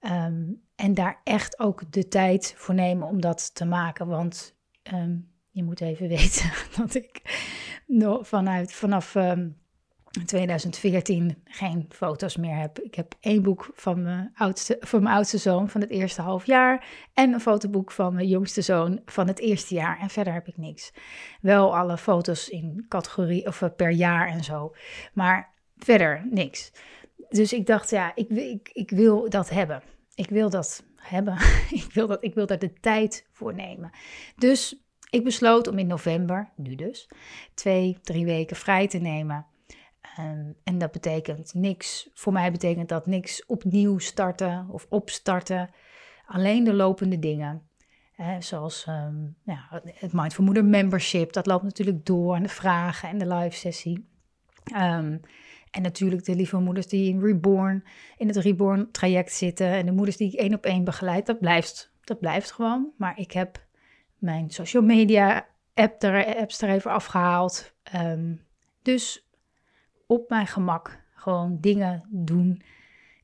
Ehm, 0.00 0.42
en 0.76 0.94
daar 0.94 1.20
echt 1.24 1.58
ook 1.58 1.92
de 1.92 2.08
tijd 2.08 2.54
voor 2.56 2.74
nemen 2.74 3.08
om 3.08 3.20
dat 3.20 3.54
te 3.54 3.64
maken. 3.64 4.06
Want 4.06 4.56
ehm, 4.82 5.16
je 5.50 5.62
moet 5.62 5.80
even 5.80 6.08
weten 6.18 6.50
dat 6.76 6.94
ik 6.94 7.20
vanuit, 8.22 8.72
vanaf 8.72 9.14
um, 9.14 9.60
2014 10.24 11.42
geen 11.44 11.86
foto's 11.88 12.36
meer 12.36 12.56
heb. 12.56 12.78
Ik 12.78 12.94
heb 12.94 13.14
één 13.20 13.42
boek 13.42 13.70
van 13.74 14.02
mijn, 14.02 14.30
oudste, 14.34 14.76
van 14.80 15.02
mijn 15.02 15.14
oudste 15.14 15.38
zoon 15.38 15.68
van 15.68 15.80
het 15.80 15.90
eerste 15.90 16.22
half 16.22 16.46
jaar. 16.46 16.86
En 17.14 17.32
een 17.32 17.40
fotoboek 17.40 17.92
van 17.92 18.14
mijn 18.14 18.28
jongste 18.28 18.62
zoon 18.62 19.00
van 19.04 19.26
het 19.26 19.38
eerste 19.38 19.74
jaar. 19.74 19.98
En 19.98 20.10
verder 20.10 20.32
heb 20.32 20.48
ik 20.48 20.56
niks. 20.56 20.92
Wel 21.40 21.76
alle 21.76 21.98
foto's 21.98 22.48
in 22.48 22.84
categorie 22.88 23.46
of 23.46 23.62
eh, 23.62 23.68
per 23.76 23.90
jaar 23.90 24.28
en 24.28 24.44
zo. 24.44 24.74
Maar 25.12 25.54
verder 25.76 26.26
niks. 26.30 26.72
Dus 27.28 27.52
ik 27.52 27.66
dacht, 27.66 27.90
ja, 27.90 28.12
ik, 28.14 28.70
ik 28.72 28.90
wil 28.90 29.30
dat 29.30 29.50
hebben. 29.50 29.82
Ik 30.22 30.28
wil 30.28 30.50
dat 30.50 30.84
hebben. 30.96 31.34
ik, 31.80 31.88
wil 31.92 32.06
dat, 32.06 32.24
ik 32.24 32.34
wil 32.34 32.46
daar 32.46 32.58
de 32.58 32.72
tijd 32.72 33.26
voor 33.30 33.54
nemen. 33.54 33.90
Dus 34.36 34.82
ik 35.10 35.24
besloot 35.24 35.68
om 35.68 35.78
in 35.78 35.86
november, 35.86 36.48
nu 36.56 36.74
dus, 36.74 37.08
twee, 37.54 37.98
drie 38.02 38.24
weken 38.24 38.56
vrij 38.56 38.88
te 38.88 38.98
nemen. 38.98 39.46
Um, 40.18 40.54
en 40.64 40.78
dat 40.78 40.92
betekent 40.92 41.54
niks, 41.54 42.10
voor 42.14 42.32
mij 42.32 42.52
betekent 42.52 42.88
dat 42.88 43.06
niks 43.06 43.46
opnieuw 43.46 43.98
starten 43.98 44.66
of 44.70 44.86
opstarten. 44.88 45.70
Alleen 46.26 46.64
de 46.64 46.74
lopende 46.74 47.18
dingen. 47.18 47.62
Hè, 48.12 48.40
zoals 48.40 48.86
um, 48.88 49.36
ja, 49.44 49.82
het 49.84 50.12
Mindful 50.12 50.44
Moeder 50.44 50.64
membership, 50.64 51.32
dat 51.32 51.46
loopt 51.46 51.62
natuurlijk 51.62 52.06
door. 52.06 52.34
En 52.34 52.42
de 52.42 52.48
vragen 52.48 53.08
en 53.08 53.18
de 53.18 53.34
live 53.34 53.56
sessie. 53.56 54.08
Um, 54.76 55.20
en 55.72 55.82
natuurlijk 55.82 56.24
de 56.24 56.36
lieve 56.36 56.58
moeders 56.58 56.86
die 56.86 57.08
in 57.08 57.20
Reborn, 57.20 57.84
in 58.16 58.26
het 58.26 58.36
Reborn 58.36 58.90
traject 58.90 59.32
zitten. 59.32 59.66
En 59.66 59.86
de 59.86 59.92
moeders 59.92 60.16
die 60.16 60.32
ik 60.32 60.38
één 60.38 60.54
op 60.54 60.64
één 60.64 60.84
begeleid, 60.84 61.26
dat 61.26 61.40
blijft, 61.40 61.92
dat 62.04 62.20
blijft 62.20 62.52
gewoon. 62.52 62.92
Maar 62.96 63.18
ik 63.18 63.32
heb 63.32 63.66
mijn 64.18 64.50
social 64.50 64.82
media 64.82 65.46
app 65.74 66.02
er, 66.02 66.36
apps 66.36 66.62
er 66.62 66.68
even 66.68 66.90
afgehaald. 66.90 67.74
dus 68.82 69.28
op 70.06 70.28
mijn 70.28 70.46
gemak 70.46 71.02
gewoon 71.14 71.58
dingen 71.60 72.04
doen 72.10 72.62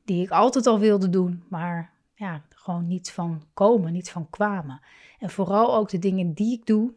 die 0.05 0.23
ik 0.23 0.31
altijd 0.31 0.67
al 0.67 0.79
wilde 0.79 1.09
doen, 1.09 1.45
maar 1.49 1.93
ja, 2.15 2.45
gewoon 2.49 2.87
niet 2.87 3.11
van 3.11 3.43
komen, 3.55 3.93
niet 3.93 4.11
van 4.11 4.31
kwamen. 4.31 4.81
En 5.19 5.31
vooral 5.31 5.75
ook 5.75 5.89
de 5.89 5.99
dingen 5.99 6.33
die 6.35 6.53
ik 6.53 6.67
doe 6.67 6.95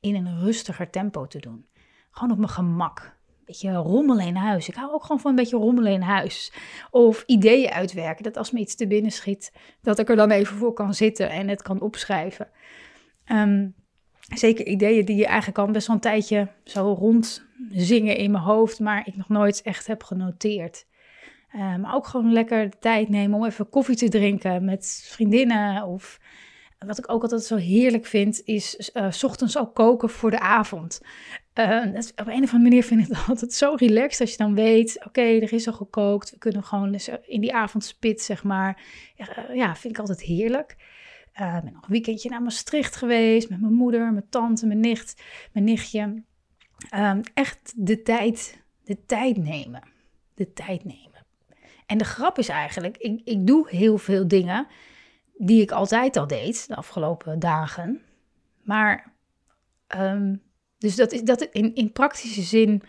in 0.00 0.14
een 0.14 0.40
rustiger 0.40 0.90
tempo 0.90 1.26
te 1.26 1.38
doen. 1.38 1.66
Gewoon 2.10 2.30
op 2.30 2.38
mijn 2.38 2.50
gemak. 2.50 3.17
Beetje 3.48 3.74
rommelen 3.74 4.26
in 4.26 4.36
huis. 4.36 4.68
Ik 4.68 4.74
hou 4.74 4.92
ook 4.92 5.02
gewoon 5.02 5.20
van 5.20 5.30
een 5.30 5.36
beetje 5.36 5.56
rommelen 5.56 5.92
in 5.92 6.00
huis. 6.00 6.52
Of 6.90 7.22
ideeën 7.26 7.70
uitwerken. 7.70 8.24
Dat 8.24 8.36
als 8.36 8.50
me 8.50 8.60
iets 8.60 8.74
te 8.74 8.86
binnen 8.86 9.10
schiet, 9.12 9.52
dat 9.82 9.98
ik 9.98 10.08
er 10.08 10.16
dan 10.16 10.30
even 10.30 10.56
voor 10.56 10.72
kan 10.72 10.94
zitten 10.94 11.30
en 11.30 11.48
het 11.48 11.62
kan 11.62 11.80
opschrijven. 11.80 12.48
Um, 13.32 13.74
zeker 14.34 14.66
ideeën 14.66 15.04
die 15.04 15.16
je 15.16 15.26
eigenlijk 15.26 15.58
al 15.58 15.70
best 15.70 15.86
wel 15.86 15.96
een 15.96 16.02
tijdje 16.02 16.48
zo 16.64 16.92
rondzingen 16.92 18.16
in 18.16 18.30
mijn 18.30 18.44
hoofd, 18.44 18.80
maar 18.80 19.06
ik 19.06 19.16
nog 19.16 19.28
nooit 19.28 19.62
echt 19.62 19.86
heb 19.86 20.02
genoteerd. 20.02 20.86
Uh, 21.54 21.76
maar 21.76 21.94
ook 21.94 22.06
gewoon 22.06 22.32
lekker 22.32 22.70
de 22.70 22.78
tijd 22.78 23.08
nemen 23.08 23.38
om 23.38 23.44
even 23.44 23.68
koffie 23.68 23.96
te 23.96 24.08
drinken 24.08 24.64
met 24.64 25.04
vriendinnen. 25.06 25.84
Of 25.84 26.20
wat 26.78 26.98
ik 26.98 27.12
ook 27.12 27.22
altijd 27.22 27.42
zo 27.42 27.56
heerlijk 27.56 28.06
vind, 28.06 28.42
is 28.44 28.90
uh, 28.94 29.10
s 29.10 29.24
ochtends 29.24 29.58
ook 29.58 29.74
koken 29.74 30.08
voor 30.08 30.30
de 30.30 30.40
avond. 30.40 31.00
Uh, 31.58 31.84
op 32.16 32.26
een 32.26 32.42
of 32.42 32.52
andere 32.52 32.58
manier 32.58 32.84
vind 32.84 33.00
ik 33.00 33.08
het 33.08 33.28
altijd 33.28 33.52
zo 33.52 33.74
relaxed 33.74 34.20
als 34.20 34.30
je 34.30 34.36
dan 34.36 34.54
weet, 34.54 35.04
oké, 35.06 35.20
er 35.20 35.52
is 35.52 35.66
al 35.66 35.72
gekookt. 35.72 36.30
We 36.30 36.38
kunnen 36.38 36.64
gewoon 36.64 36.98
in 37.22 37.40
die 37.40 37.54
avondspit, 37.54 38.22
zeg 38.22 38.44
maar. 38.44 38.82
ja, 39.52 39.76
vind 39.76 39.94
ik 39.94 40.00
altijd 40.00 40.20
heerlijk. 40.20 40.76
Uh, 41.40 41.56
ik 41.56 41.62
ben 41.62 41.72
nog 41.72 41.82
een 41.82 41.92
weekendje 41.92 42.30
naar 42.30 42.42
Maastricht 42.42 42.96
geweest 42.96 43.50
met 43.50 43.60
mijn 43.60 43.72
moeder, 43.72 44.12
mijn 44.12 44.28
tante, 44.28 44.66
mijn 44.66 44.80
nicht, 44.80 45.22
mijn 45.52 45.64
nichtje. 45.64 46.22
Um, 46.94 47.20
echt 47.34 47.72
de 47.76 48.02
tijd, 48.02 48.64
de 48.84 49.04
tijd 49.04 49.36
nemen. 49.36 49.82
De 50.34 50.52
tijd 50.52 50.84
nemen. 50.84 51.26
En 51.86 51.98
de 51.98 52.04
grap 52.04 52.38
is 52.38 52.48
eigenlijk, 52.48 52.96
ik, 52.96 53.20
ik 53.24 53.46
doe 53.46 53.68
heel 53.70 53.98
veel 53.98 54.28
dingen 54.28 54.66
die 55.36 55.62
ik 55.62 55.70
altijd 55.70 56.16
al 56.16 56.26
deed 56.26 56.68
de 56.68 56.76
afgelopen 56.76 57.38
dagen. 57.38 58.00
Maar, 58.62 59.14
ehm, 59.86 60.34
dus 60.78 60.96
dat 60.96 61.12
is, 61.12 61.22
dat 61.22 61.42
in, 61.42 61.74
in 61.74 61.92
praktische 61.92 62.42
zin 62.42 62.82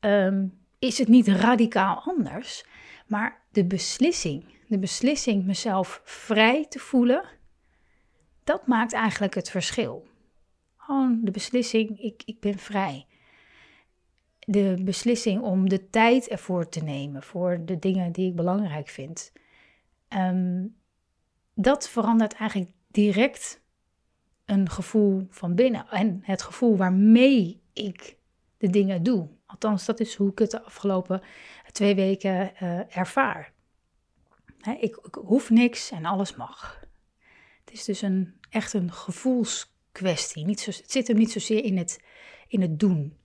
ehm, 0.00 0.46
is 0.78 0.98
het 0.98 1.08
niet 1.08 1.28
radicaal 1.28 2.02
anders. 2.04 2.64
Maar 3.06 3.42
de 3.50 3.64
beslissing, 3.64 4.44
de 4.68 4.78
beslissing 4.78 5.44
mezelf 5.44 6.00
vrij 6.04 6.66
te 6.68 6.78
voelen, 6.78 7.24
dat 8.44 8.66
maakt 8.66 8.92
eigenlijk 8.92 9.34
het 9.34 9.50
verschil. 9.50 10.06
Gewoon 10.76 11.20
de 11.22 11.30
beslissing, 11.30 12.00
ik, 12.00 12.22
ik 12.24 12.40
ben 12.40 12.58
vrij. 12.58 13.06
De 14.38 14.80
beslissing 14.84 15.42
om 15.42 15.68
de 15.68 15.90
tijd 15.90 16.28
ervoor 16.28 16.68
te 16.68 16.84
nemen 16.84 17.22
voor 17.22 17.60
de 17.64 17.78
dingen 17.78 18.12
die 18.12 18.28
ik 18.28 18.36
belangrijk 18.36 18.88
vind. 18.88 19.32
Ehm, 20.08 20.66
dat 21.54 21.88
verandert 21.88 22.34
eigenlijk 22.34 22.70
direct 22.90 23.61
een 24.52 24.70
gevoel 24.70 25.26
van 25.30 25.54
binnen. 25.54 25.86
En 25.90 26.20
het 26.22 26.42
gevoel 26.42 26.76
waarmee 26.76 27.62
ik 27.72 28.16
de 28.58 28.70
dingen 28.70 29.02
doe. 29.02 29.28
Althans, 29.46 29.84
dat 29.84 30.00
is 30.00 30.14
hoe 30.14 30.30
ik 30.30 30.38
het 30.38 30.50
de 30.50 30.62
afgelopen 30.62 31.22
twee 31.72 31.94
weken 31.94 32.52
uh, 32.62 32.96
ervaar. 32.96 33.52
ik, 34.80 34.96
ik, 34.96 35.14
hoef 35.14 35.50
niks 35.50 35.90
en 35.90 36.04
alles 36.04 36.36
mag. 36.36 36.80
Het 37.64 37.74
is 37.74 37.84
dus 37.84 38.02
een, 38.02 38.34
echt 38.50 38.72
een 38.72 38.92
gevoelskwestie. 38.92 40.44
Niet 40.44 40.60
zo, 40.60 40.70
het 40.70 40.90
zit 40.90 41.08
hem 41.08 41.16
niet 41.16 41.32
zozeer 41.32 41.64
in 41.64 41.76
het, 41.76 42.04
in 42.48 42.60
het 42.60 42.80
doen. 42.80 43.16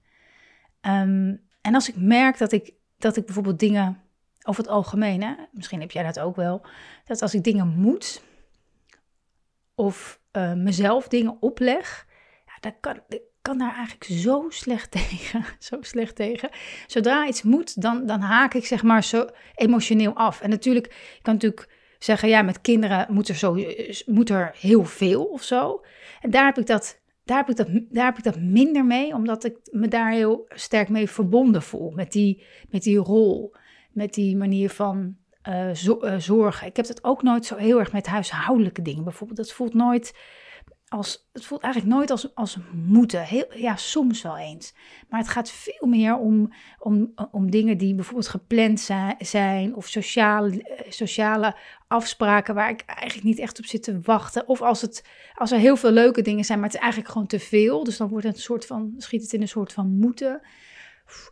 Ehm, 0.82 1.36
en 1.62 1.74
als 1.74 1.90
ik 1.90 1.96
merk 1.98 2.38
dat 2.38 2.52
ik, 2.52 2.74
dat 2.98 3.18
ik 3.18 3.26
bijvoorbeeld 3.26 3.60
dingen 3.60 4.02
over 4.44 4.64
het 4.64 4.72
algemeen, 4.72 5.24
hè, 5.24 5.34
misschien 5.52 5.82
heb 5.82 5.92
jij 5.92 6.04
dat 6.04 6.20
ook 6.20 6.36
wel, 6.36 6.66
dat 7.06 7.22
als 7.22 7.34
ik 7.34 7.44
dingen 7.44 7.68
moet 7.68 8.24
of 9.78 10.20
uh, 10.32 10.54
mezelf 10.54 11.08
dingen 11.08 11.38
opleg, 11.40 12.08
ja, 12.46 12.54
dan 12.60 12.74
kan, 12.80 13.02
kan 13.42 13.58
daar 13.58 13.76
eigenlijk 13.76 14.04
zo 14.04 14.46
slecht 14.50 14.92
tegen. 15.10 15.46
zo 15.60 15.78
slecht 15.82 16.16
tegen. 16.16 16.50
Zodra 16.88 17.28
iets 17.28 17.42
moet, 17.42 17.82
dan, 17.82 18.06
dan 18.06 18.20
haak 18.20 18.54
ik 18.54 18.66
zeg 18.66 18.84
maar 18.84 19.04
zo 19.04 19.28
emotioneel 19.56 20.14
af. 20.14 20.42
En 20.42 20.50
natuurlijk, 20.50 20.86
ik 20.86 21.20
kan 21.22 21.34
natuurlijk 21.34 21.70
zeggen, 22.00 22.30
ja, 22.30 22.42
met 22.42 22.62
kinderen 22.62 23.08
moet 23.10 23.28
er, 23.28 23.36
zo, 23.36 23.58
moet 24.06 24.30
er 24.30 24.56
heel 24.60 24.86
veel 24.86 25.24
of 25.24 25.44
zo. 25.44 25.86
En 26.22 26.30
daar 26.30 26.46
heb 26.46 26.58
ik 26.58 26.66
dat. 26.66 27.06
Daar 27.24 27.38
heb, 27.38 27.50
ik 27.50 27.56
dat, 27.56 27.68
daar 27.90 28.06
heb 28.06 28.18
ik 28.18 28.24
dat 28.24 28.40
minder 28.40 28.86
mee, 28.86 29.14
omdat 29.14 29.44
ik 29.44 29.58
me 29.72 29.88
daar 29.88 30.12
heel 30.12 30.46
sterk 30.50 30.90
mee 30.90 31.10
verbonden 31.10 31.62
voel. 31.62 31.92
Met 31.92 32.12
die, 32.12 32.44
met 32.70 32.84
die 32.84 32.98
rol, 32.98 33.56
met 33.92 34.14
die 34.14 34.38
manier 34.38 34.70
van 34.70 35.18
uh, 35.48 36.18
zorgen. 36.18 36.68
Ik 36.68 36.76
heb 36.76 36.88
het 36.88 37.04
ook 37.04 37.24
nooit 37.24 37.46
zo 37.46 37.56
heel 37.56 37.80
erg 37.80 37.92
met 37.92 38.08
huishoudelijke 38.08 38.82
dingen 38.82 39.04
bijvoorbeeld. 39.04 39.38
Dat 39.38 39.52
voelt 39.52 39.74
nooit 39.74 40.14
als, 40.90 41.30
het 41.34 41.46
voelt 41.46 41.62
eigenlijk 41.62 41.94
nooit 41.96 42.10
als, 42.10 42.36
als 42.36 42.58
moeten. 42.74 43.24
Heel, 43.24 43.46
ja, 43.54 43.76
soms 43.76 44.22
wel 44.22 44.38
eens. 44.38 44.74
Maar 45.10 45.20
het 45.20 45.30
gaat 45.30 45.52
veel 45.52 45.88
meer 45.88 46.18
om, 46.18 46.54
om, 46.80 47.14
om 47.32 47.52
dingen 47.52 47.78
die 47.78 47.96
bijvoorbeeld 47.96 48.28
gepland 48.28 48.90
zijn. 49.20 49.76
Of 49.76 49.88
sociale, 49.88 50.64
eh, 50.64 50.92
sociale 50.92 51.56
afspraken 51.88 52.56
waar 52.56 52.70
ik 52.70 52.84
eigenlijk 52.86 53.28
niet 53.28 53.40
echt 53.40 53.60
op 53.60 53.66
zit 53.66 53.84
te 53.84 54.00
wachten. 54.02 54.48
Of 54.48 54.62
als, 54.62 54.82
het, 54.82 55.04
als 55.34 55.52
er 55.52 55.60
heel 55.60 55.78
veel 55.78 55.92
leuke 55.92 56.22
dingen 56.22 56.46
zijn, 56.46 56.60
maar 56.60 56.68
het 56.68 56.78
is 56.78 56.84
eigenlijk 56.84 57.12
gewoon 57.12 57.28
te 57.28 57.40
veel. 57.40 57.84
Dus 57.84 57.98
dan 57.98 58.08
wordt 58.08 58.26
het 58.26 58.36
een 58.36 58.42
soort 58.42 58.66
van, 58.66 58.94
schiet 58.98 59.22
het 59.22 59.34
in 59.34 59.42
een 59.42 59.48
soort 59.48 59.74
van 59.74 59.98
moeten. 60.00 60.42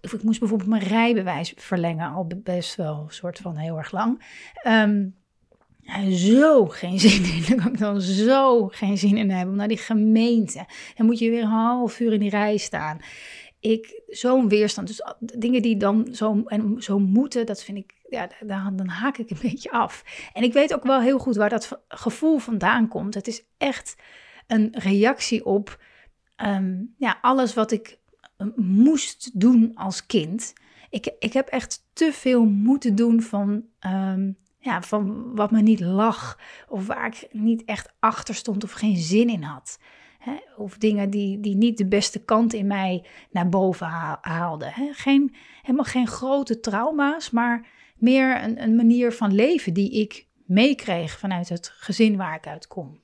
Ik 0.02 0.24
moest 0.24 0.40
bijvoorbeeld 0.40 0.70
mijn 0.70 0.84
rijbewijs 0.84 1.54
verlengen, 1.56 2.14
al 2.14 2.28
best 2.44 2.76
wel 2.76 3.04
een 3.08 3.14
soort 3.14 3.38
van 3.38 3.56
heel 3.56 3.78
erg 3.78 3.92
lang. 3.92 4.24
Um, 4.68 5.16
zo 6.12 6.66
geen 6.66 7.00
zin 7.00 7.24
in. 7.24 7.44
Daar 7.48 7.58
kan 7.58 7.74
ik 7.74 7.80
dan 7.80 8.02
zo 8.02 8.68
geen 8.68 8.98
zin 8.98 9.18
in 9.18 9.30
hebben. 9.30 9.52
Om 9.52 9.56
naar 9.56 9.68
die 9.68 9.78
gemeente. 9.78 10.66
Dan 10.96 11.06
moet 11.06 11.20
je 11.20 11.30
weer 11.30 11.42
een 11.42 11.48
half 11.48 12.00
uur 12.00 12.14
in 12.14 12.20
die 12.20 12.30
rij 12.30 12.58
staan. 12.58 13.00
Ik, 13.60 14.02
zo'n 14.08 14.50
weerstand. 14.50 14.88
Dus 14.88 15.02
dingen 15.20 15.62
die 15.62 15.78
dan 15.78 16.08
zo, 16.12 16.44
en 16.46 16.76
zo 16.82 17.00
moeten, 17.00 17.46
dat 17.46 17.64
vind 17.64 17.78
ik, 17.78 17.94
ja, 18.10 18.30
dan, 18.46 18.76
dan 18.76 18.88
haak 18.88 19.18
ik 19.18 19.30
een 19.30 19.38
beetje 19.52 19.72
af. 19.72 20.04
En 20.34 20.44
ik 20.44 20.54
weet 20.54 20.74
ook 20.74 20.84
wel 20.84 21.02
heel 21.02 21.20
goed 21.20 21.36
waar 21.36 21.50
dat 21.50 21.84
gevoel 21.88 22.38
vandaan 22.38 22.88
komt. 22.88 23.14
Het 23.14 23.28
is 23.28 23.44
echt 23.58 23.96
een 24.48 24.70
reactie 24.72 25.46
op 25.46 25.80
ehm, 26.36 26.84
ja, 26.98 27.18
alles 27.22 27.54
wat 27.54 27.72
ik 27.72 28.00
moest 28.56 29.40
doen 29.40 29.72
als 29.76 30.06
kind. 30.06 30.54
Ik, 30.90 31.16
ik 31.20 31.34
heb 31.34 31.48
echt 31.48 31.86
te 31.94 32.14
veel 32.14 32.46
moeten 32.46 32.96
doen 32.96 33.22
van 33.22 33.66
ehm, 33.80 34.32
ja, 34.60 34.82
van 34.82 35.36
wat 35.36 35.52
me 35.52 35.62
niet 35.62 35.80
lag. 35.80 36.40
Of 36.68 36.88
waar 36.88 37.06
ik 37.08 37.28
niet 37.32 37.64
echt 37.66 37.94
achter 38.00 38.36
stond 38.36 38.64
of 38.64 38.72
geen 38.72 38.98
zin 38.98 39.30
in 39.30 39.44
had. 39.44 39.80
Of 40.58 40.78
dingen 40.78 41.10
die, 41.10 41.40
die 41.40 41.56
niet 41.56 41.78
de 41.78 41.88
beste 41.88 42.24
kant 42.24 42.54
in 42.54 42.68
mij 42.68 43.06
naar 43.32 43.50
boven 43.50 43.88
haalden. 44.22 44.74
Geen, 44.92 45.36
helemaal 45.62 45.86
geen 45.86 46.08
grote 46.08 46.60
trauma's, 46.60 47.30
maar 47.30 47.68
meer 47.98 48.44
een, 48.44 48.64
een 48.64 48.76
manier 48.76 49.12
van 49.12 49.34
leven 49.34 49.74
die 49.74 49.92
ik 49.92 50.28
meekreeg 50.46 51.20
vanuit 51.20 51.50
het 51.50 51.70
gezin 51.74 52.18
waar 52.18 52.36
ik 52.36 52.48
uit 52.48 52.68
kom. 52.68 53.00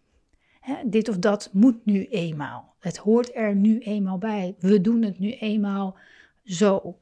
Dit 0.85 1.09
of 1.09 1.17
dat 1.17 1.49
moet 1.53 1.85
nu 1.85 2.05
eenmaal. 2.05 2.75
Het 2.79 2.97
hoort 2.97 3.35
er 3.35 3.55
nu 3.55 3.79
eenmaal 3.79 4.17
bij. 4.17 4.55
We 4.59 4.81
doen 4.81 5.01
het 5.01 5.19
nu 5.19 5.31
eenmaal 5.31 5.97
zo. 6.43 6.97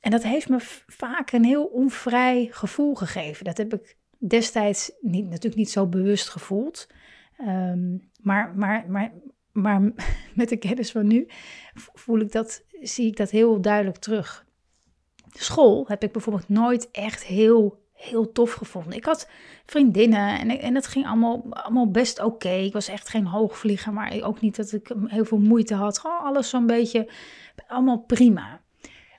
En 0.00 0.10
dat 0.10 0.22
heeft 0.22 0.48
me 0.48 0.56
vaak 0.86 1.32
een 1.32 1.44
heel 1.44 1.64
onvrij 1.64 2.48
gevoel 2.50 2.94
gegeven. 2.94 3.44
Dat 3.44 3.56
heb 3.56 3.74
ik 3.74 3.96
destijds 4.18 4.92
niet, 5.00 5.24
natuurlijk 5.24 5.56
niet 5.56 5.70
zo 5.70 5.86
bewust 5.86 6.28
gevoeld. 6.28 6.88
Ehm, 7.36 7.96
maar, 8.22 8.54
maar, 8.54 8.84
maar, 8.88 9.12
maar 9.52 9.80
met 10.34 10.48
de 10.48 10.56
kennis 10.56 10.90
van 10.90 11.06
nu 11.06 11.26
voel 11.74 12.18
ik 12.18 12.32
dat, 12.32 12.64
zie 12.80 13.06
ik 13.06 13.16
dat 13.16 13.30
heel 13.30 13.60
duidelijk 13.60 13.96
terug. 13.96 14.46
School 15.32 15.84
heb 15.88 16.02
ik 16.02 16.12
bijvoorbeeld 16.12 16.48
nooit 16.48 16.90
echt 16.90 17.24
heel, 17.24 17.83
heel 18.04 18.32
tof 18.32 18.52
gevonden. 18.52 18.96
Ik 18.96 19.04
had 19.04 19.28
vriendinnen 19.66 20.38
en, 20.38 20.60
en 20.60 20.74
het 20.74 20.86
ging 20.86 21.06
allemaal, 21.06 21.44
allemaal 21.50 21.90
best 21.90 22.22
oké. 22.22 22.48
Ik 22.48 22.72
was 22.72 22.88
echt 22.88 23.08
geen 23.08 23.26
hoogvlieger, 23.26 23.92
maar 23.92 24.22
ook 24.22 24.40
niet 24.40 24.56
dat 24.56 24.72
ik 24.72 24.92
heel 25.06 25.24
veel 25.24 25.38
moeite 25.38 25.74
had. 25.74 25.98
Gewoon 25.98 26.18
alles 26.18 26.48
zo'n 26.48 26.66
beetje, 26.66 27.10
allemaal 27.68 27.98
prima. 27.98 28.60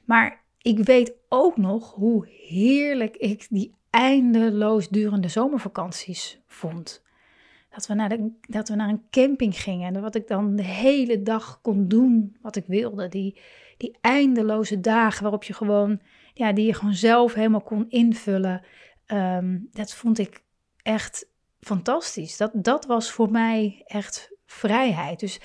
Maar 0.06 0.44
ik 0.62 0.80
weet 0.80 1.14
ook 1.30 1.58
nog 1.58 1.94
hoe 1.94 2.28
heerlijk 2.48 3.16
ik 3.16 3.48
die 3.50 3.74
eindeloos 3.90 4.90
durende 4.90 5.28
zomervakanties 5.28 6.42
vond. 6.48 7.04
Dat 7.70 7.88
we, 7.88 7.94
naar 7.94 8.18
dat 8.42 8.70
we 8.70 8.76
naar 8.76 8.90
een 8.90 9.06
camping 9.10 9.62
gingen 9.62 9.96
en 9.96 10.02
wat 10.02 10.16
ik 10.16 10.28
dan 10.28 10.56
de 10.56 10.64
hele 10.64 11.22
dag 11.22 11.60
kon 11.62 11.88
doen 11.88 12.38
wat 12.42 12.56
ik 12.56 12.66
wilde. 12.68 13.08
Die, 13.08 13.40
die 13.78 13.98
eindeloze 14.02 14.80
dagen 14.80 15.22
waarop 15.22 15.44
je 15.44 15.54
gewoon, 15.54 16.02
ja, 16.36 16.54
die 16.54 16.66
je 16.66 16.74
gewoon 16.74 16.94
zelf 16.94 17.34
helemaal 17.34 17.62
kon 17.62 17.90
invullen. 17.90 18.62
Ehm, 19.06 19.58
dat 19.72 19.94
vond 19.94 20.20
ik 20.20 20.44
echt 20.82 21.30
fantastisch. 21.60 22.38
Dat, 22.38 22.52
dat 22.54 22.86
was 22.86 23.12
voor 23.12 23.32
mij 23.32 23.84
echt 23.86 24.32
vrijheid. 24.46 25.20
Dus 25.20 25.40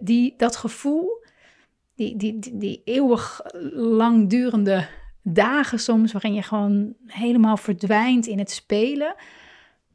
die, 0.00 0.34
dat 0.36 0.56
gevoel 0.56 1.24
die, 1.94 2.16
die, 2.16 2.38
die, 2.38 2.58
die 2.58 2.82
eeuwig 2.84 3.40
langdurende 3.74 4.88
dagen 5.22 5.78
soms, 5.78 6.12
waarin 6.12 6.34
je 6.34 6.42
gewoon 6.42 6.94
helemaal 7.06 7.56
verdwijnt 7.56 8.26
in 8.26 8.38
het 8.38 8.50
spelen. 8.50 9.14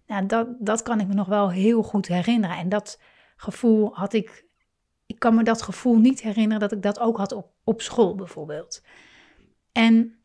Nou, 0.05 0.25
dat, 0.25 0.47
dat 0.59 0.81
kan 0.81 0.99
ik 0.99 1.07
me 1.07 1.13
nog 1.13 1.27
wel 1.27 1.51
heel 1.51 1.83
goed 1.83 2.07
herinneren. 2.07 2.57
En 2.57 2.69
dat 2.69 2.99
gevoel 3.35 3.95
had 3.95 4.13
ik. 4.13 4.45
Ik 5.05 5.19
kan 5.19 5.35
me 5.35 5.43
dat 5.43 5.61
gevoel 5.61 5.97
niet 5.97 6.21
herinneren 6.21 6.59
dat 6.59 6.71
ik 6.71 6.81
dat 6.81 6.99
ook 6.99 7.17
had 7.17 7.31
op, 7.31 7.51
op 7.63 7.81
school 7.81 8.15
bijvoorbeeld. 8.15 8.83
En 9.71 10.16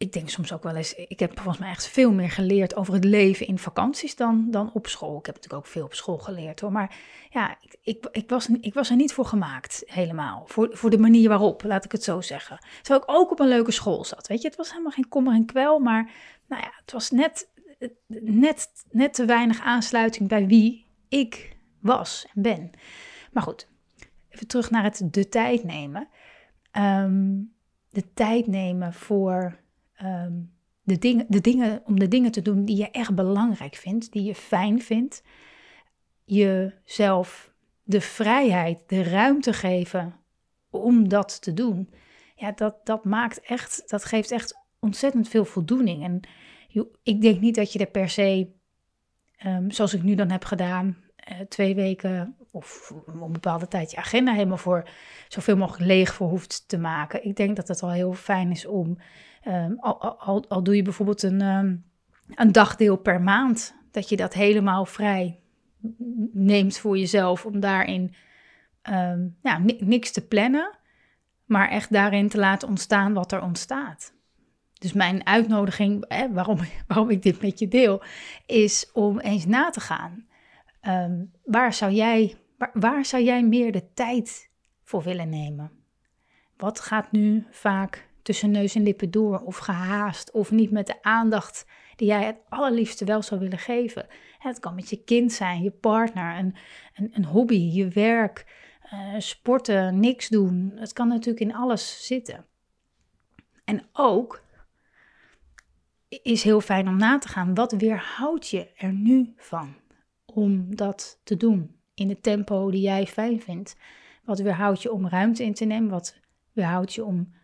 ik 0.00 0.12
denk 0.12 0.28
soms 0.28 0.52
ook 0.52 0.62
wel 0.62 0.74
eens, 0.74 0.94
ik 0.94 1.18
heb 1.18 1.32
volgens 1.34 1.58
mij 1.58 1.70
echt 1.70 1.88
veel 1.88 2.12
meer 2.12 2.30
geleerd 2.30 2.76
over 2.76 2.94
het 2.94 3.04
leven 3.04 3.46
in 3.46 3.58
vakanties 3.58 4.16
dan, 4.16 4.46
dan 4.50 4.72
op 4.72 4.86
school. 4.86 5.18
Ik 5.18 5.26
heb 5.26 5.34
natuurlijk 5.34 5.64
ook 5.64 5.72
veel 5.72 5.84
op 5.84 5.94
school 5.94 6.18
geleerd 6.18 6.60
hoor. 6.60 6.72
Maar 6.72 6.96
ja, 7.30 7.56
ik, 7.60 7.76
ik, 7.82 8.08
ik, 8.12 8.28
was, 8.28 8.48
ik 8.60 8.74
was 8.74 8.90
er 8.90 8.96
niet 8.96 9.12
voor 9.12 9.24
gemaakt 9.24 9.82
helemaal. 9.86 10.44
Voor, 10.46 10.68
voor 10.72 10.90
de 10.90 10.98
manier 10.98 11.28
waarop, 11.28 11.62
laat 11.62 11.84
ik 11.84 11.92
het 11.92 12.04
zo 12.04 12.20
zeggen. 12.20 12.58
Terwijl 12.82 13.02
ik 13.02 13.10
ook 13.10 13.30
op 13.30 13.40
een 13.40 13.48
leuke 13.48 13.70
school 13.70 14.04
zat. 14.04 14.26
Weet 14.26 14.42
je, 14.42 14.48
het 14.48 14.56
was 14.56 14.70
helemaal 14.70 14.92
geen 14.92 15.08
kommer 15.08 15.34
en 15.34 15.46
kwel. 15.46 15.78
Maar 15.78 16.10
nou 16.46 16.62
ja, 16.62 16.72
het 16.80 16.92
was 16.92 17.10
net, 17.10 17.48
net, 18.22 18.68
net 18.90 19.14
te 19.14 19.24
weinig 19.24 19.60
aansluiting 19.60 20.28
bij 20.28 20.46
wie 20.46 20.86
ik 21.08 21.56
was 21.80 22.26
en 22.34 22.42
ben. 22.42 22.70
Maar 23.32 23.42
goed, 23.42 23.68
even 24.28 24.46
terug 24.46 24.70
naar 24.70 24.82
het 24.82 25.02
de 25.04 25.28
tijd 25.28 25.64
nemen. 25.64 26.08
Ehm, 26.70 27.38
de 27.90 28.12
tijd 28.12 28.46
nemen 28.46 28.92
voor 28.92 29.58
Ehm, 30.00 30.32
de, 30.82 30.98
dingen, 30.98 31.26
de 31.28 31.40
dingen, 31.40 31.82
om 31.84 31.98
de 31.98 32.08
dingen 32.08 32.30
te 32.30 32.42
doen 32.42 32.64
die 32.64 32.76
je 32.76 32.90
echt 32.90 33.14
belangrijk 33.14 33.74
vindt, 33.74 34.12
die 34.12 34.22
je 34.22 34.34
fijn 34.34 34.82
vindt. 34.82 35.22
Jezelf 36.24 37.52
de 37.82 38.00
vrijheid, 38.00 38.82
de 38.86 39.02
ruimte 39.02 39.52
geven 39.52 40.14
om 40.70 41.08
dat 41.08 41.42
te 41.42 41.54
doen. 41.54 41.90
Ja, 42.34 42.52
dat, 42.52 42.86
dat 42.86 43.04
maakt 43.04 43.40
echt, 43.40 43.82
dat 43.86 44.04
geeft 44.04 44.30
echt 44.30 44.58
ontzettend 44.78 45.28
veel 45.28 45.44
voldoening. 45.44 46.04
En 46.04 46.20
ik 47.02 47.20
denk 47.20 47.40
niet 47.40 47.54
dat 47.54 47.72
je 47.72 47.78
er 47.78 47.90
per 47.90 48.08
se, 48.08 48.50
ehm, 49.36 49.70
zoals 49.70 49.94
ik 49.94 50.02
nu 50.02 50.14
dan 50.14 50.30
heb 50.30 50.44
gedaan, 50.44 50.96
uh, 51.30 51.40
twee 51.40 51.74
weken 51.74 52.36
of 52.50 52.92
een 53.06 53.32
bepaalde 53.32 53.68
tijd 53.68 53.90
je 53.90 53.96
agenda 53.96 54.32
helemaal 54.32 54.56
voor 54.56 54.88
zoveel 55.28 55.56
mogelijk 55.56 55.86
leeg 55.86 56.14
voor 56.14 56.28
hoeft 56.28 56.68
te 56.68 56.78
maken. 56.78 57.24
Ik 57.24 57.36
denk 57.36 57.56
dat 57.56 57.68
het 57.68 57.82
al 57.82 57.90
heel 57.90 58.12
fijn 58.12 58.50
is 58.50 58.66
om, 58.66 58.98
um, 59.46 59.76
al, 59.80 60.18
al, 60.18 60.44
al, 60.48 60.62
doe 60.62 60.76
je 60.76 60.82
bijvoorbeeld 60.82 61.22
een, 61.22 61.40
um, 61.42 61.84
een 62.34 62.52
dagdeel 62.52 62.96
per 62.96 63.22
maand, 63.22 63.74
dat 63.90 64.08
je 64.08 64.16
dat 64.16 64.34
helemaal 64.34 64.84
vrij 64.84 65.40
neemt 66.32 66.78
voor 66.78 66.98
jezelf 66.98 67.46
om 67.46 67.60
daarin 67.60 68.14
um, 68.90 69.36
ja, 69.42 69.58
niks 69.78 70.10
te 70.12 70.26
plannen, 70.26 70.78
maar 71.44 71.68
echt 71.68 71.92
daarin 71.92 72.28
te 72.28 72.38
laten 72.38 72.68
ontstaan 72.68 73.12
wat 73.12 73.32
er 73.32 73.42
ontstaat. 73.42 74.14
Dus 74.78 74.92
mijn 74.92 75.26
uitnodiging, 75.26 76.04
hè, 76.08 76.32
waarom, 76.32 76.58
waarom 76.86 77.10
ik 77.10 77.22
dit 77.22 77.42
met 77.42 77.58
je 77.58 77.68
deel, 77.68 78.02
is 78.46 78.90
om 78.92 79.18
eens 79.18 79.46
na 79.46 79.70
te 79.70 79.80
gaan. 79.80 80.26
Waar, 81.44 81.72
zou 81.72 81.92
jij, 81.92 82.36
waar 82.72 83.04
zou 83.04 83.22
jij 83.22 83.44
meer 83.44 83.72
de 83.72 83.92
tijd 83.92 84.50
voor 84.82 85.02
willen 85.02 85.28
nemen? 85.28 85.70
Wat 86.56 86.80
gaat 86.80 87.12
nu 87.12 87.46
vaak 87.50 88.09
tussen 88.30 88.50
neus 88.50 88.74
en 88.74 88.82
lippen 88.82 89.10
door, 89.10 89.40
of 89.40 89.56
gehaast, 89.56 90.30
of 90.30 90.50
niet 90.50 90.70
met 90.70 90.86
de 90.86 91.02
aandacht 91.02 91.66
die 91.96 92.08
jij 92.08 92.24
het 92.24 92.36
allerliefste 92.48 93.04
wel 93.04 93.22
zou 93.22 93.40
willen 93.40 93.58
geven? 93.58 94.06
Het 94.38 94.58
kan 94.58 94.74
met 94.74 94.90
je 94.90 95.04
kind 95.04 95.32
zijn, 95.32 95.62
je 95.62 95.70
partner, 95.70 96.38
een, 96.38 96.54
een, 96.94 97.10
een 97.12 97.24
hobby, 97.24 97.70
je 97.72 97.88
werk, 97.88 98.46
uh, 98.92 99.14
sporten, 99.18 100.00
niks 100.00 100.28
doen. 100.28 100.72
Het 100.74 100.92
kan 100.92 101.08
natuurlijk 101.08 101.40
in 101.40 101.54
alles 101.54 102.06
zitten. 102.06 102.46
En 103.64 103.88
ook 103.92 104.42
is 106.08 106.42
heel 106.42 106.60
fijn 106.60 106.88
om 106.88 106.96
na 106.96 107.18
te 107.18 107.28
gaan, 107.28 107.54
wat 107.54 107.72
weerhoudt 107.72 108.48
je 108.48 108.70
er 108.76 108.92
nu 108.92 109.32
van 109.36 109.74
om 110.24 110.76
dat 110.76 111.20
te 111.24 111.36
doen 111.36 111.76
in 111.94 112.08
het 112.08 112.22
tempo 112.22 112.70
die 112.70 112.80
jij 112.82 113.06
fijn 113.06 113.40
vindt? 113.40 113.76
Wat 114.24 114.38
weerhoudt 114.38 114.82
je 114.82 114.92
om 114.92 115.08
ruimte 115.08 115.44
in 115.44 115.54
te 115.54 115.64
nemen? 115.64 115.90
Wat 115.90 116.20
weerhoudt 116.52 116.94
je 116.94 117.04
om 117.04 117.38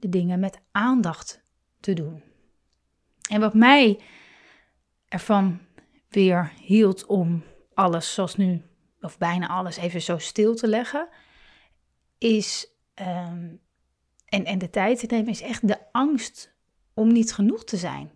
de 0.00 0.08
dingen 0.08 0.40
met 0.40 0.60
aandacht 0.70 1.42
te 1.80 1.92
doen? 1.92 2.22
En 3.30 3.40
wat 3.40 3.54
mij 3.54 4.00
ervan 5.08 5.60
weer 6.08 6.52
hield 6.60 7.06
om 7.06 7.44
alles 7.74 8.14
zoals 8.14 8.36
nu, 8.36 8.62
of 9.00 9.18
bijna 9.18 9.48
alles, 9.48 9.76
even 9.76 10.02
zo 10.02 10.18
stil 10.18 10.54
te 10.54 10.68
leggen, 10.68 11.08
is, 12.18 12.68
um, 12.94 13.60
en, 14.24 14.44
en 14.44 14.58
de 14.58 14.70
tijd 14.70 14.98
te 14.98 15.06
nemen, 15.06 15.28
is 15.28 15.40
echt 15.40 15.68
de 15.68 15.92
angst 15.92 16.54
om 16.94 17.12
niet 17.12 17.32
genoeg 17.32 17.64
te 17.64 17.76
zijn 17.76 18.10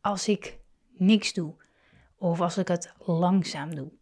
als 0.00 0.28
ik 0.28 0.58
niks 0.90 1.32
doe 1.32 1.54
of 2.16 2.40
als 2.40 2.58
ik 2.58 2.68
het 2.68 2.92
langzaam 2.98 3.74
doe. 3.74 3.92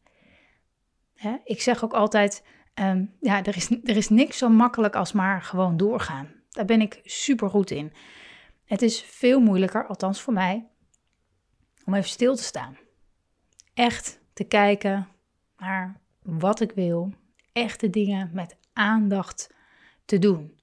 Hè? 1.14 1.36
Ik 1.44 1.62
zeg 1.62 1.84
ook 1.84 1.92
altijd, 1.92 2.44
um, 2.74 3.16
ja, 3.20 3.44
er 3.44 3.56
is, 3.56 3.70
er 3.70 3.96
is 3.96 4.08
niks 4.08 4.38
zo 4.38 4.48
makkelijk 4.48 4.94
als 4.94 5.12
maar 5.12 5.42
gewoon 5.42 5.76
doorgaan. 5.76 6.39
Daar 6.60 6.68
ben 6.68 6.80
ik 6.80 7.00
super 7.04 7.50
goed 7.50 7.70
in. 7.70 7.92
Het 8.64 8.82
is 8.82 9.02
veel 9.02 9.40
moeilijker, 9.40 9.86
althans 9.86 10.20
voor 10.20 10.32
mij, 10.32 10.68
om 11.84 11.94
even 11.94 12.08
stil 12.08 12.36
te 12.36 12.42
staan. 12.42 12.76
Echt 13.74 14.20
te 14.32 14.44
kijken 14.44 15.08
naar 15.56 16.00
wat 16.22 16.60
ik 16.60 16.72
wil. 16.72 17.12
Echte 17.52 17.90
dingen 17.90 18.30
met 18.32 18.56
aandacht 18.72 19.54
te 20.04 20.18
doen. 20.18 20.60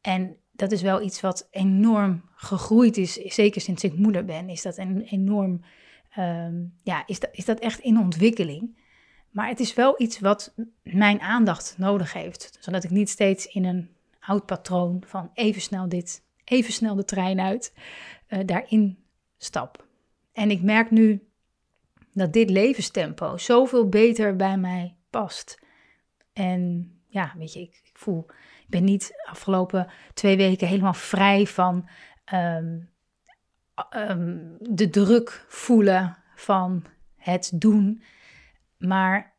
En 0.00 0.36
dat 0.52 0.72
is 0.72 0.82
wel 0.82 1.02
iets 1.02 1.20
wat 1.20 1.48
enorm 1.50 2.24
gegroeid 2.34 2.96
is, 2.96 3.12
zeker 3.12 3.60
sinds 3.60 3.84
ik 3.84 3.96
moeder 3.96 4.24
ben, 4.24 4.48
is 4.48 4.62
dat 4.62 4.78
een 4.78 5.02
enorm, 5.02 5.60
um, 6.18 6.74
ja, 6.82 7.06
is 7.06 7.20
dat, 7.20 7.30
is 7.32 7.44
dat 7.44 7.58
echt 7.58 7.78
in 7.78 7.98
ontwikkeling. 7.98 8.78
Maar 9.30 9.48
het 9.48 9.60
is 9.60 9.74
wel 9.74 10.00
iets 10.00 10.18
wat 10.18 10.54
mijn 10.82 11.20
aandacht 11.20 11.74
nodig 11.78 12.12
heeft, 12.12 12.56
zodat 12.60 12.84
ik 12.84 12.90
niet 12.90 13.10
steeds 13.10 13.46
in 13.46 13.64
een 13.64 13.98
oud 14.30 14.46
patroon 14.46 15.02
van 15.06 15.30
even 15.34 15.60
snel 15.60 15.88
dit, 15.88 16.24
even 16.44 16.72
snel 16.72 16.94
de 16.94 17.04
trein 17.04 17.40
uit, 17.40 17.74
uh, 18.28 18.40
daarin 18.46 18.98
stap. 19.38 19.86
En 20.32 20.50
ik 20.50 20.62
merk 20.62 20.90
nu 20.90 21.28
dat 22.12 22.32
dit 22.32 22.50
levenstempo 22.50 23.36
zoveel 23.36 23.88
beter 23.88 24.36
bij 24.36 24.56
mij 24.56 24.96
past. 25.10 25.58
En 26.32 26.92
ja, 27.06 27.34
weet 27.36 27.52
je, 27.52 27.60
ik, 27.60 27.80
ik 27.84 27.98
voel 27.98 28.26
ben 28.66 28.84
niet 28.84 29.12
afgelopen 29.24 29.86
twee 30.14 30.36
weken 30.36 30.66
helemaal 30.66 30.94
vrij 30.94 31.46
van 31.46 31.88
ehm, 32.24 32.78
ehm, 33.90 34.38
de 34.60 34.90
druk 34.90 35.44
voelen 35.48 36.16
van 36.34 36.84
het 37.16 37.50
doen. 37.54 38.02
Maar 38.78 39.34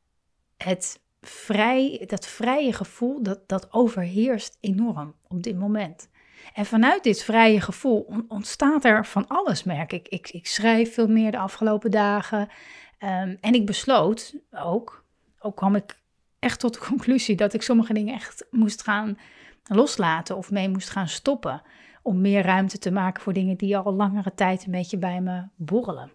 het 0.57 1.00
vrij, 1.21 2.03
dat 2.07 2.27
vrije 2.27 2.73
gevoel, 2.73 3.23
dat, 3.23 3.49
dat 3.49 3.73
overheerst 3.73 4.57
enorm 4.59 5.15
op 5.27 5.43
dit 5.43 5.57
moment. 5.57 6.09
En 6.53 6.65
vanuit 6.65 7.03
dit 7.03 7.23
vrije 7.23 7.61
gevoel 7.61 8.25
ontstaat 8.27 8.85
er 8.85 9.05
van 9.05 9.27
alles, 9.27 9.63
merk 9.63 9.93
ik. 9.93 10.07
Ik, 10.07 10.29
ik 10.29 10.47
schrijf 10.47 10.93
veel 10.93 11.07
meer 11.07 11.31
de 11.31 11.37
afgelopen 11.37 11.91
dagen. 11.91 12.39
Um, 12.39 13.37
en 13.41 13.53
ik 13.53 13.65
besloot 13.65 14.35
ook, 14.51 15.03
ook 15.39 15.55
kwam 15.55 15.75
ik 15.75 15.99
echt 16.39 16.59
tot 16.59 16.73
de 16.73 16.79
conclusie 16.79 17.35
dat 17.35 17.53
ik 17.53 17.61
sommige 17.61 17.93
dingen 17.93 18.13
echt 18.13 18.45
moest 18.51 18.83
gaan 18.83 19.17
loslaten 19.63 20.37
of 20.37 20.51
mee 20.51 20.69
moest 20.69 20.89
gaan 20.89 21.07
stoppen. 21.07 21.61
Om 22.01 22.21
meer 22.21 22.43
ruimte 22.43 22.77
te 22.77 22.91
maken 22.91 23.21
voor 23.21 23.33
dingen 23.33 23.57
die 23.57 23.77
al 23.77 23.93
langere 23.93 24.33
tijd 24.33 24.65
een 24.65 24.71
beetje 24.71 24.97
bij 24.97 25.21
me 25.21 25.43
borrelen. 25.55 26.11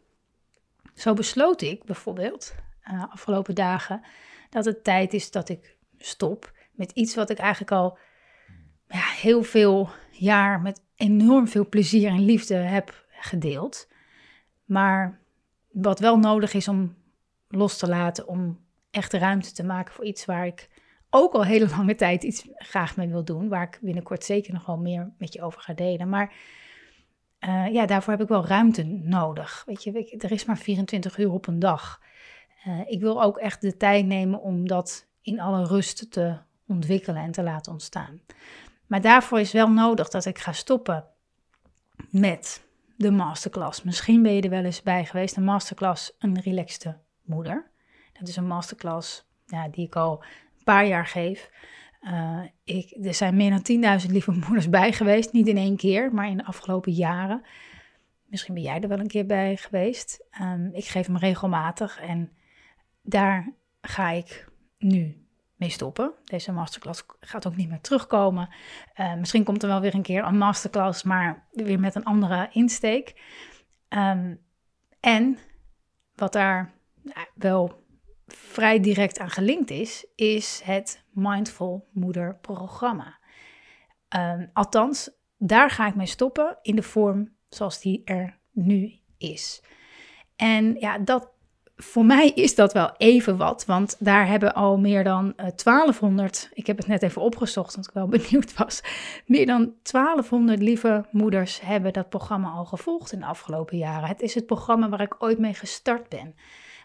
Zo 0.95 1.15
besloot 1.15 1.63
ik 1.63 1.85
bijvoorbeeld 1.85 2.55
uh, 2.93 3.05
afgelopen 3.13 3.55
dagen 3.55 4.03
dat 4.51 4.65
het 4.65 4.85
tijd 4.85 5.13
is 5.13 5.31
dat 5.31 5.49
ik 5.49 5.77
stop 5.99 6.53
met 6.73 6.91
iets 6.91 7.15
wat 7.15 7.31
ik 7.31 7.39
eigenlijk 7.39 7.73
al 7.73 7.99
ja, 8.89 9.05
heel 9.21 9.43
veel 9.43 9.89
jaar 10.11 10.61
met 10.61 10.83
enorm 10.97 11.49
veel 11.49 11.69
plezier 11.69 12.09
en 12.09 12.25
liefde 12.25 12.55
heb 12.55 13.07
gedeeld. 13.11 13.89
Maar 14.65 15.21
wat 15.73 15.99
wel 15.99 16.19
nodig 16.19 16.55
is 16.55 16.69
om 16.69 16.95
los 17.49 17.79
te 17.79 17.89
laten, 17.89 18.29
om 18.29 18.65
echt 18.91 19.13
ruimte 19.13 19.53
te 19.53 19.65
maken 19.65 19.95
voor 19.95 20.05
iets 20.05 20.25
waar 20.25 20.47
ik 20.47 20.69
ook 21.11 21.33
al 21.33 21.45
hele 21.45 21.69
lange 21.69 21.95
tijd 21.95 22.23
iets 22.23 22.49
graag 22.55 22.97
mee 22.97 23.09
wil 23.09 23.25
doen. 23.25 23.49
Waar 23.49 23.63
ik 23.63 23.79
binnenkort 23.83 24.25
zeker 24.25 24.53
nog 24.53 24.67
wel 24.67 24.79
meer 24.79 25.13
met 25.19 25.33
je 25.33 25.43
over 25.43 25.61
ga 25.61 25.73
delen. 25.73 26.09
Maar 26.09 26.35
uh, 27.41 27.73
ja, 27.73 27.87
daarvoor 27.87 28.13
heb 28.13 28.23
ik 28.23 28.29
wel 28.29 28.47
ruimte 28.47 28.83
nodig. 28.85 29.63
Weet 29.67 29.83
je, 29.83 30.17
er 30.19 30.33
is 30.33 30.45
maar 30.45 30.59
24 30.59 31.19
uur 31.19 31.31
op 31.31 31.47
een 31.47 31.59
dag. 31.59 32.01
Uh, 32.67 32.81
ik 32.87 33.01
wil 33.01 33.23
ook 33.23 33.39
echt 33.39 33.61
de 33.61 33.77
tijd 33.77 34.07
nemen 34.07 34.41
om 34.41 34.69
dat 34.69 35.07
in 35.21 35.41
alle 35.41 35.65
rust 35.65 36.11
te 36.11 36.37
ontwikkelen 36.67 37.23
en 37.23 37.33
te 37.33 37.43
laten 37.43 37.73
ontstaan. 37.73 38.21
Maar 38.87 39.01
daarvoor 39.01 39.41
is 39.41 39.53
wel 39.53 39.71
nodig 39.71 40.09
dat 40.09 40.25
ik 40.25 40.39
ga 40.39 40.53
stoppen 40.53 41.05
met 42.11 42.65
de 42.97 43.11
masterclass. 43.11 43.83
Misschien 43.83 44.23
ben 44.23 44.33
je 44.33 44.43
er 44.43 44.51
wel 44.51 44.65
eens 44.65 44.83
bij 44.83 45.05
geweest. 45.05 45.37
Een 45.37 45.45
masterclass, 45.45 46.17
een 46.19 46.41
relaxte 46.41 46.99
moeder. 47.25 47.71
Dat 48.13 48.29
is 48.29 48.37
een 48.37 48.47
masterclass 48.47 49.27
ja, 49.47 49.69
die 49.69 49.87
ik 49.87 49.97
al 49.97 50.23
een 50.59 50.65
paar 50.65 50.87
jaar 50.87 51.07
geef. 51.07 51.51
Uh, 52.03 52.41
ik, 52.65 52.97
er 53.03 53.15
zijn 53.15 53.37
meer 53.37 53.51
dan 53.63 54.01
10.000 54.01 54.11
lieve 54.11 54.33
moeders 54.47 54.69
bij 54.69 54.93
geweest. 54.93 55.33
Niet 55.33 55.49
in 55.49 55.57
één 55.57 55.77
keer, 55.77 56.15
maar 56.15 56.29
in 56.29 56.37
de 56.37 56.45
afgelopen 56.45 56.93
jaren. 56.93 57.43
Misschien 58.27 58.55
ben 58.55 58.63
jij 58.63 58.81
er 58.81 58.89
wel 58.89 58.99
een 58.99 59.07
keer 59.07 59.27
bij 59.27 59.57
geweest. 59.57 60.25
Um, 60.41 60.71
ik 60.73 60.85
geef 60.85 61.07
hem 61.07 61.17
regelmatig 61.17 62.01
en 62.01 62.31
daar 63.07 63.53
ga 63.81 64.11
ik 64.11 64.49
nu 64.79 65.27
mee 65.57 65.71
stoppen. 65.71 66.13
Deze 66.25 66.53
masterclass 66.53 67.05
gaat 67.21 67.47
ook 67.47 67.57
niet 67.57 67.69
meer 67.69 67.81
terugkomen. 67.81 68.49
Uh, 68.97 69.15
misschien 69.15 69.45
komt 69.45 69.63
er 69.63 69.69
wel 69.69 69.81
weer 69.81 69.95
een 69.95 70.03
keer 70.03 70.25
een 70.25 70.39
masterclass, 70.39 71.03
maar 71.03 71.47
weer 71.53 71.81
met 71.81 71.95
een 71.95 72.05
andere 72.05 72.49
insteek. 72.53 73.23
Um, 73.89 74.41
en 75.01 75.39
wat 76.15 76.33
daar 76.33 76.73
nou, 77.03 77.27
wel 77.35 77.85
vrij 78.27 78.81
direct 78.81 79.19
aan 79.19 79.31
gelinkt 79.31 79.71
is, 79.71 80.07
is 80.15 80.61
het 80.65 81.05
Mindful 81.11 81.89
Moeder 81.93 82.37
programma. 82.37 83.19
Um, 84.17 84.51
althans, 84.53 85.11
daar 85.37 85.71
ga 85.71 85.87
ik 85.87 85.95
mee 85.95 86.07
stoppen 86.07 86.59
in 86.63 86.77
de 86.77 86.83
vorm 86.83 87.35
zoals 87.49 87.81
die 87.81 88.05
er 88.05 88.39
nu 88.53 88.99
is. 89.19 89.63
En 90.37 90.75
ja, 90.75 90.99
dat, 90.99 91.31
voor 91.77 92.05
mij 92.05 92.29
is 92.29 92.55
dat 92.55 92.73
wel 92.73 92.95
even 92.97 93.37
wat, 93.37 93.65
want 93.65 93.97
daar 93.99 94.27
hebben 94.27 94.55
al 94.55 94.79
meer 94.79 95.05
dan 95.05 95.25
uh, 95.25 95.47
eh, 95.47 95.55
1200, 95.65 96.51
ik 96.53 96.67
heb 96.67 96.77
het 96.77 96.87
net 96.87 97.03
even 97.03 97.23
opgezocht, 97.23 97.75
want 97.75 97.87
ik 97.87 97.93
wel 97.93 98.09
benieuwd 98.19 98.57
was, 98.57 98.83
meer 99.27 99.47
dan 99.47 99.73
1200 99.83 100.63
lieve 100.63 101.05
moeders 101.11 101.61
hebben 101.61 101.93
dat 101.93 102.09
programma 102.09 102.51
al 102.51 102.65
gevolgd 102.65 103.13
in 103.13 103.19
de 103.19 103.27
afgelopen 103.27 103.79
jaren. 103.79 104.09
Het 104.09 104.21
is 104.21 104.35
het 104.35 104.47
programma 104.47 104.89
waar 104.89 105.01
ik 105.01 105.15
ooit 105.19 105.39
mee 105.39 105.55
gestart 105.55 106.09
ben 106.09 106.35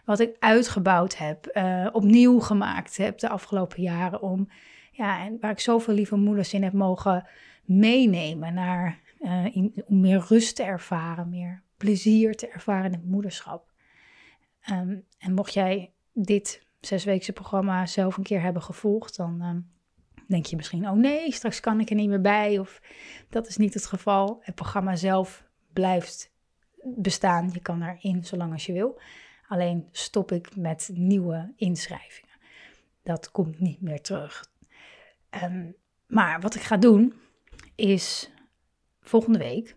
wat 0.04 0.20
ik 0.20 0.36
uitgebouwd 0.38 1.16
heb, 1.16 1.50
uh, 1.54 1.88
opnieuw 1.92 2.40
gemaakt 2.40 2.96
heb 2.96 3.18
de 3.18 3.28
afgelopen 3.28 3.82
jaren. 3.82 4.22
Om, 4.22 4.48
ja, 4.90 5.24
en 5.24 5.38
waar 5.40 5.50
ik 5.50 5.60
zoveel 5.60 5.94
lieve 5.94 6.16
moeders 6.16 6.52
in 6.52 6.62
heb 6.62 6.72
mogen 6.72 7.26
meenemen 7.64 8.54
naar, 8.54 8.98
in, 9.52 9.84
om 9.86 10.00
meer 10.00 10.24
rust 10.28 10.56
te 10.56 10.62
ervaren, 10.62 11.28
meer 11.28 11.62
plezier 11.76 12.36
te 12.36 12.48
ervaren 12.48 12.84
in 12.84 12.92
het 12.92 13.04
moederschap. 13.04 13.71
Ehm, 14.62 14.98
en 15.18 15.34
mocht 15.34 15.54
jij 15.54 15.92
dit 16.12 16.66
zesweekse 16.80 17.32
programma 17.32 17.86
zelf 17.86 18.16
een 18.16 18.22
keer 18.22 18.40
hebben 18.40 18.62
gevolgd, 18.62 19.16
dan 19.16 19.40
ehm, 19.40 19.60
denk 20.28 20.46
je 20.46 20.56
misschien, 20.56 20.88
oh 20.88 20.96
nee, 20.96 21.32
straks 21.32 21.60
kan 21.60 21.80
ik 21.80 21.90
er 21.90 21.96
niet 21.96 22.08
meer 22.08 22.20
bij. 22.20 22.58
Of 22.58 22.80
dat 23.28 23.46
is 23.46 23.56
niet 23.56 23.74
het 23.74 23.86
geval. 23.86 24.38
Het 24.40 24.54
programma 24.54 24.96
zelf 24.96 25.44
blijft 25.72 26.30
bestaan. 26.82 27.50
Je 27.52 27.60
kan 27.60 27.82
erin 27.82 28.24
zolang 28.24 28.52
als 28.52 28.66
je 28.66 28.72
wil. 28.72 29.00
Alleen 29.48 29.88
stop 29.90 30.32
ik 30.32 30.56
met 30.56 30.90
nieuwe 30.92 31.52
inschrijvingen. 31.56 32.34
Dat 33.02 33.30
komt 33.30 33.60
niet 33.60 33.80
meer 33.80 34.00
terug. 34.00 34.50
Ehm, 35.30 35.70
maar 36.06 36.40
wat 36.40 36.54
ik 36.54 36.62
ga 36.62 36.76
doen 36.76 37.14
is 37.74 38.30
volgende 39.00 39.38
week, 39.38 39.76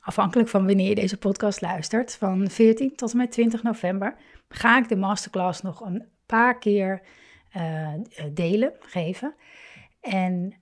afhankelijk 0.00 0.48
van 0.48 0.66
wanneer 0.66 0.88
je 0.88 0.94
deze 0.94 1.18
podcast 1.18 1.60
luistert, 1.60 2.14
van 2.14 2.50
14 2.50 2.96
tot 2.96 3.10
en 3.10 3.16
met 3.16 3.32
20 3.32 3.62
november, 3.62 4.16
ga 4.48 4.78
ik 4.78 4.88
de 4.88 4.96
masterclass 4.96 5.62
nog 5.62 5.80
een 5.80 6.08
paar 6.26 6.58
keer 6.58 7.02
uh, 7.56 7.88
delen, 8.32 8.72
geven. 8.80 9.34
En 10.00 10.54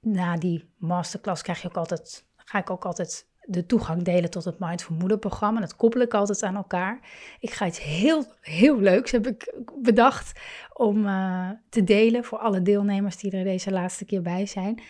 na 0.00 0.36
die 0.36 0.70
masterclass 0.76 1.42
krijg 1.42 1.62
je 1.62 1.68
ook 1.68 1.76
altijd, 1.76 2.26
ga 2.36 2.58
ik 2.58 2.70
ook 2.70 2.84
altijd 2.84 3.30
de 3.44 3.66
toegang 3.66 4.02
delen 4.02 4.30
tot 4.30 4.44
het 4.44 4.58
Mindful 4.58 4.96
Moeder 4.96 5.18
programma. 5.18 5.60
Dat 5.60 5.76
koppel 5.76 6.00
ik 6.00 6.14
altijd 6.14 6.42
aan 6.42 6.56
elkaar. 6.56 7.00
Ik 7.40 7.50
ga 7.50 7.66
iets 7.66 7.82
heel, 7.82 8.24
heel 8.40 8.80
leuks, 8.80 9.10
heb 9.10 9.26
ik 9.26 9.54
bedacht, 9.78 10.40
om 10.72 11.06
uh, 11.06 11.50
te 11.68 11.84
delen 11.84 12.24
voor 12.24 12.38
alle 12.38 12.62
deelnemers 12.62 13.16
die 13.16 13.30
er 13.30 13.44
deze 13.44 13.70
laatste 13.70 14.04
keer 14.04 14.22
bij 14.22 14.46
zijn. 14.46 14.82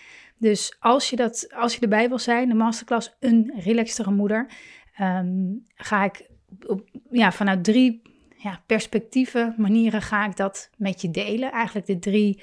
Dus 0.42 0.76
als 0.78 1.10
je, 1.10 1.16
dat, 1.16 1.52
als 1.54 1.74
je 1.74 1.80
erbij 1.80 2.08
wil 2.08 2.18
zijn, 2.18 2.48
de 2.48 2.54
masterclass 2.54 3.16
Een 3.20 3.52
Relaxtere 3.56 4.10
Moeder, 4.10 4.50
um, 5.00 5.66
ga 5.74 6.04
ik 6.04 6.30
op, 6.66 6.88
ja, 7.10 7.32
vanuit 7.32 7.64
drie 7.64 8.02
ja, 8.36 8.62
perspectieven, 8.66 9.54
manieren 9.58 10.02
ga 10.02 10.26
ik 10.26 10.36
dat 10.36 10.70
met 10.76 11.00
je 11.00 11.10
delen. 11.10 11.52
Eigenlijk 11.52 11.86
de 11.86 11.98
drie, 11.98 12.42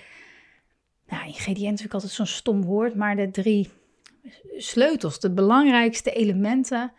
nou 1.07 1.25
ingrediënten 1.25 1.85
ik 1.85 1.93
altijd 1.93 2.11
zo'n 2.11 2.25
stom 2.25 2.63
woord, 2.63 2.95
maar 2.95 3.15
de 3.15 3.31
drie 3.31 3.69
sleutels, 4.57 5.19
de 5.19 5.31
belangrijkste 5.31 6.11
elementen 6.11 6.93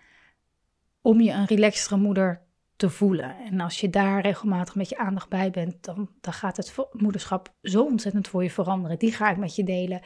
om 1.01 1.21
je 1.21 1.31
een 1.31 1.47
relaxtere 1.47 1.97
moeder 1.97 2.43
te 2.77 2.91
voelen. 2.91 3.37
En 3.37 3.61
als 3.61 3.81
je 3.81 3.91
daar 3.91 4.21
regelmatig 4.21 4.75
met 4.75 4.89
je 4.89 4.99
aandacht 4.99 5.29
bij 5.29 5.51
bent, 5.51 5.85
dan, 5.85 6.11
dan 6.21 6.33
gaat 6.33 6.57
het 6.57 6.75
moederschap 6.93 7.55
zo 7.63 7.85
ontzettend 7.85 8.29
voor 8.29 8.43
je 8.43 8.51
veranderen. 8.51 8.99
Die 8.99 9.13
ga 9.13 9.31
ik 9.31 9.37
met 9.37 9.57
je 9.57 9.65
delen 9.65 10.03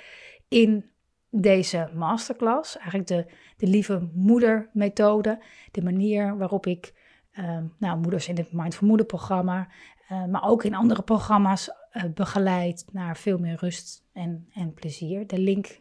in 0.48 0.90
deze 1.30 1.90
masterclass. 1.94 2.76
Eigenlijk 2.76 3.06
de, 3.06 3.26
de 3.56 3.66
lieve 3.66 4.08
moeder 4.14 4.70
methode. 4.72 5.42
De 5.70 5.82
manier 5.82 6.36
waarop 6.36 6.66
ik 6.66 6.92
Ehm, 7.34 7.64
nou, 7.78 7.98
moeders 7.98 8.28
in 8.28 8.36
het 8.36 8.52
Mindful 8.52 8.88
Moeder 8.88 9.06
programma, 9.06 9.68
uh, 10.12 10.24
maar 10.24 10.44
ook 10.44 10.64
in 10.64 10.74
andere 10.74 11.02
programma's 11.02 11.70
uh, 11.92 12.02
begeleid 12.14 12.84
naar 12.92 13.16
veel 13.16 13.38
meer 13.38 13.56
rust 13.56 14.04
en, 14.12 14.48
en 14.52 14.74
plezier. 14.74 15.26
De 15.26 15.38
link, 15.38 15.80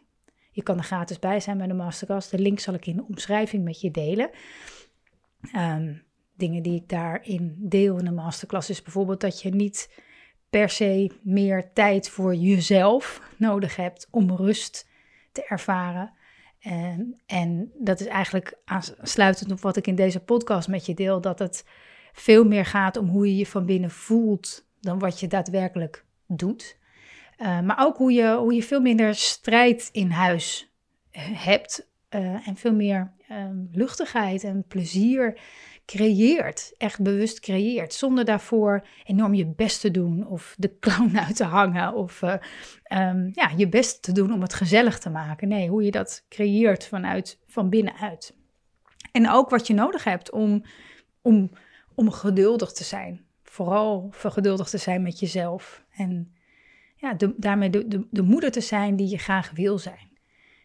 je 0.50 0.62
kan 0.62 0.78
er 0.78 0.84
gratis 0.84 1.18
bij 1.18 1.40
zijn 1.40 1.58
bij 1.58 1.66
de 1.66 1.74
masterclass. 1.74 2.28
De 2.28 2.38
link 2.38 2.58
zal 2.58 2.74
ik 2.74 2.86
in 2.86 2.96
de 2.96 3.04
omschrijving 3.08 3.64
met 3.64 3.80
je 3.80 3.90
delen. 3.90 4.30
Um, 5.56 6.02
dingen 6.36 6.62
die 6.62 6.74
ik 6.74 6.88
daarin 6.88 7.56
deel 7.58 7.98
in 7.98 8.04
de 8.04 8.12
masterclass 8.12 8.70
is 8.70 8.82
bijvoorbeeld 8.82 9.20
dat 9.20 9.42
je 9.42 9.50
niet 9.50 10.02
per 10.54 10.68
se 10.68 11.10
meer 11.22 11.72
tijd 11.72 12.08
voor 12.08 12.34
jezelf 12.34 13.20
nodig 13.36 13.76
hebt 13.76 14.08
om 14.10 14.30
rust 14.30 14.88
te 15.32 15.44
ervaren. 15.48 16.12
En, 16.60 17.20
en 17.26 17.72
dat 17.74 18.00
is 18.00 18.06
eigenlijk 18.06 18.58
aansluitend 18.64 19.52
op 19.52 19.60
wat 19.60 19.76
ik 19.76 19.86
in 19.86 19.94
deze 19.94 20.20
podcast 20.20 20.68
met 20.68 20.86
je 20.86 20.94
deel, 20.94 21.20
dat 21.20 21.38
het 21.38 21.64
veel 22.12 22.44
meer 22.44 22.64
gaat 22.64 22.96
om 22.96 23.08
hoe 23.08 23.26
je 23.26 23.36
je 23.36 23.46
van 23.46 23.66
binnen 23.66 23.90
voelt 23.90 24.66
dan 24.80 24.98
wat 24.98 25.20
je 25.20 25.26
daadwerkelijk 25.26 26.04
doet. 26.26 26.78
Uh, 27.38 27.60
maar 27.60 27.78
ook 27.78 27.96
hoe 27.96 28.12
je, 28.12 28.36
hoe 28.36 28.54
je 28.54 28.62
veel 28.62 28.80
minder 28.80 29.14
strijd 29.14 29.88
in 29.92 30.10
huis 30.10 30.72
hebt 31.18 31.88
uh, 32.10 32.48
en 32.48 32.56
veel 32.56 32.74
meer 32.74 33.12
um, 33.30 33.68
luchtigheid 33.72 34.44
en 34.44 34.64
plezier 34.68 35.40
creëert, 35.86 36.74
echt 36.76 37.02
bewust 37.02 37.40
creëert, 37.40 37.94
zonder 37.94 38.24
daarvoor 38.24 38.86
enorm 39.04 39.34
je 39.34 39.46
best 39.46 39.80
te 39.80 39.90
doen 39.90 40.26
of 40.26 40.54
de 40.58 40.76
clown 40.80 41.18
uit 41.18 41.36
te 41.36 41.44
hangen 41.44 41.94
of 41.94 42.22
uh, 42.22 42.34
um, 42.92 43.30
ja, 43.32 43.50
je 43.56 43.68
best 43.68 44.02
te 44.02 44.12
doen 44.12 44.32
om 44.32 44.42
het 44.42 44.54
gezellig 44.54 44.98
te 44.98 45.10
maken. 45.10 45.48
Nee, 45.48 45.68
hoe 45.68 45.84
je 45.84 45.90
dat 45.90 46.24
creëert 46.28 46.86
vanuit 46.86 47.38
van 47.46 47.68
binnenuit. 47.68 48.34
En 49.12 49.30
ook 49.30 49.50
wat 49.50 49.66
je 49.66 49.74
nodig 49.74 50.04
hebt 50.04 50.30
om, 50.30 50.64
om, 51.22 51.50
om 51.94 52.10
geduldig 52.10 52.72
te 52.72 52.84
zijn. 52.84 53.24
Vooral 53.42 54.08
vergeduldig 54.10 54.68
te 54.68 54.78
zijn 54.78 55.02
met 55.02 55.18
jezelf. 55.18 55.84
En 55.90 56.34
ja, 56.96 57.16
daarmee 57.36 57.70
de, 57.70 57.88
de, 57.88 58.06
de 58.10 58.22
moeder 58.22 58.50
te 58.50 58.60
zijn 58.60 58.96
die 58.96 59.08
je 59.08 59.18
graag 59.18 59.50
wil 59.50 59.78
zijn 59.78 60.13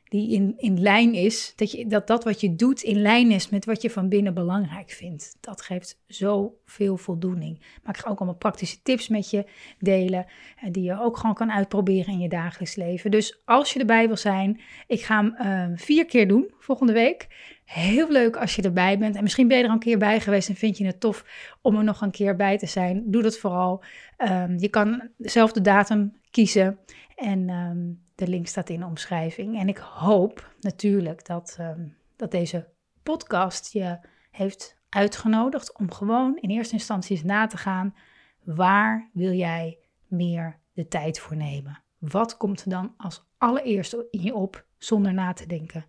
die 0.09 0.31
in, 0.31 0.53
in 0.57 0.81
lijn 0.81 1.13
is, 1.13 1.53
dat, 1.55 1.71
je, 1.71 1.87
dat 1.87 2.07
dat 2.07 2.23
wat 2.23 2.41
je 2.41 2.55
doet 2.55 2.81
in 2.81 3.01
lijn 3.01 3.31
is 3.31 3.49
met 3.49 3.65
wat 3.65 3.81
je 3.81 3.89
van 3.89 4.09
binnen 4.09 4.33
belangrijk 4.33 4.89
vindt. 4.89 5.37
Dat 5.39 5.61
geeft 5.61 6.01
zoveel 6.07 6.97
voldoening. 6.97 7.59
Maar 7.83 7.95
ik 7.95 8.01
ga 8.01 8.09
ook 8.09 8.17
allemaal 8.17 8.37
praktische 8.37 8.81
tips 8.81 9.07
met 9.07 9.29
je 9.29 9.45
delen, 9.79 10.25
eh, 10.61 10.71
die 10.71 10.83
je 10.83 10.99
ook 10.99 11.17
gewoon 11.17 11.35
kan 11.35 11.51
uitproberen 11.51 12.13
in 12.13 12.19
je 12.19 12.29
dagelijks 12.29 12.75
leven. 12.75 13.11
Dus 13.11 13.41
als 13.45 13.73
je 13.73 13.79
erbij 13.79 14.07
wil 14.07 14.17
zijn, 14.17 14.61
ik 14.87 15.01
ga 15.01 15.17
hem 15.17 15.35
uh, 15.71 15.77
vier 15.77 16.05
keer 16.05 16.27
doen 16.27 16.51
volgende 16.59 16.93
week. 16.93 17.27
Heel 17.65 18.11
leuk 18.11 18.37
als 18.37 18.55
je 18.55 18.61
erbij 18.61 18.97
bent. 18.97 19.15
En 19.15 19.23
misschien 19.23 19.47
ben 19.47 19.57
je 19.57 19.63
er 19.63 19.69
een 19.69 19.79
keer 19.79 19.97
bij 19.97 20.19
geweest 20.19 20.49
en 20.49 20.55
vind 20.55 20.77
je 20.77 20.85
het 20.85 20.99
tof 20.99 21.25
om 21.61 21.77
er 21.77 21.83
nog 21.83 22.01
een 22.01 22.11
keer 22.11 22.35
bij 22.35 22.57
te 22.57 22.65
zijn. 22.65 23.03
Doe 23.05 23.21
dat 23.21 23.37
vooral. 23.37 23.83
Um, 24.21 24.57
je 24.57 24.69
kan 24.69 25.09
zelf 25.17 25.51
de 25.51 25.61
datum 25.61 26.19
kiezen. 26.31 26.79
En 27.15 27.49
um, 27.49 28.03
de 28.15 28.27
link 28.27 28.47
staat 28.47 28.69
in 28.69 28.79
de 28.79 28.85
omschrijving. 28.85 29.59
En 29.59 29.67
ik 29.67 29.77
hoop 29.77 30.53
natuurlijk 30.59 31.25
dat, 31.25 31.55
ehm, 31.59 31.87
dat 32.15 32.31
deze 32.31 32.67
podcast 33.03 33.73
je 33.73 33.99
heeft 34.31 34.77
uitgenodigd 34.89 35.77
om 35.77 35.91
gewoon 35.91 36.37
in 36.37 36.49
eerste 36.49 36.73
instantie 36.73 37.15
eens 37.15 37.25
na 37.25 37.47
te 37.47 37.57
gaan. 37.57 37.95
Waar 38.43 39.09
wil 39.13 39.31
jij 39.31 39.77
meer 40.07 40.59
de 40.73 40.87
tijd 40.87 41.19
voor 41.19 41.35
nemen? 41.35 41.83
Wat 41.97 42.37
komt 42.37 42.61
er 42.61 42.69
dan 42.69 42.93
als 42.97 43.25
allereerste 43.37 44.07
in 44.11 44.21
je 44.21 44.33
op 44.33 44.65
zonder 44.77 45.13
na 45.13 45.33
te 45.33 45.45
denken? 45.45 45.85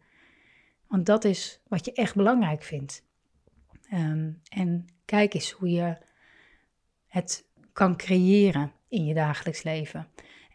Want 0.87 1.07
dat 1.07 1.25
is 1.25 1.61
wat 1.69 1.85
je 1.85 1.93
echt 1.93 2.15
belangrijk 2.15 2.63
vindt. 2.63 3.07
Ehm, 3.91 4.33
en 4.49 4.87
kijk 5.05 5.35
eens 5.35 5.51
hoe 5.51 5.71
je 5.71 5.97
het 7.07 7.50
kan 7.73 7.97
creëren 7.97 8.73
in 8.89 9.05
je 9.05 9.15
dagelijks 9.15 9.63
leven. 9.63 10.07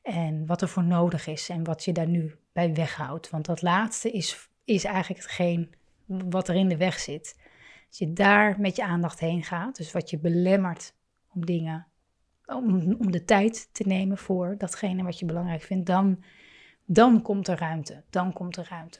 En 0.03 0.45
wat 0.45 0.61
er 0.61 0.67
voor 0.67 0.83
nodig 0.83 1.27
is 1.27 1.49
en 1.49 1.63
wat 1.63 1.83
je 1.83 1.91
daar 1.91 2.07
nu 2.07 2.35
bij 2.53 2.73
weghoudt. 2.73 3.29
Want 3.29 3.45
dat 3.45 3.61
laatste 3.61 4.11
is, 4.11 4.49
is 4.63 4.83
eigenlijk 4.83 5.21
hetgeen 5.21 5.73
wat 6.05 6.47
er 6.47 6.55
in 6.55 6.69
de 6.69 6.77
weg 6.77 6.99
zit. 6.99 7.39
Als 7.87 7.97
je 7.97 8.13
daar 8.13 8.59
met 8.59 8.75
je 8.75 8.83
aandacht 8.83 9.19
heen 9.19 9.43
gaat, 9.43 9.77
dus 9.77 9.91
wat 9.91 10.09
je 10.09 10.19
belemmert 10.19 10.93
om 11.33 11.45
dingen, 11.45 11.87
om, 12.45 12.95
om 12.99 13.11
de 13.11 13.25
tijd 13.25 13.69
te 13.71 13.83
nemen 13.87 14.17
voor 14.17 14.55
datgene 14.57 15.03
wat 15.03 15.19
je 15.19 15.25
belangrijk 15.25 15.61
vindt, 15.61 15.85
dan, 15.85 16.23
dan 16.85 17.21
komt 17.21 17.47
er 17.47 17.57
ruimte. 17.57 18.03
Dan 18.09 18.33
komt 18.33 18.57
er 18.57 18.67
ruimte. 18.69 18.99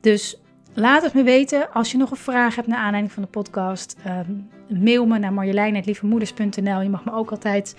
Dus 0.00 0.40
laat 0.74 1.02
het 1.02 1.14
me 1.14 1.22
weten 1.22 1.72
als 1.72 1.90
je 1.90 1.98
nog 1.98 2.10
een 2.10 2.16
vraag 2.16 2.54
hebt 2.54 2.66
naar 2.66 2.78
aanleiding 2.78 3.12
van 3.12 3.22
de 3.22 3.28
podcast. 3.28 3.96
Um, 4.06 4.48
mail 4.68 5.06
me 5.06 5.18
naar 5.18 5.32
marjolein.lievemoeders.nl. 5.32 6.80
Je 6.80 6.88
mag 6.88 7.04
me 7.04 7.12
ook 7.12 7.30
altijd 7.30 7.76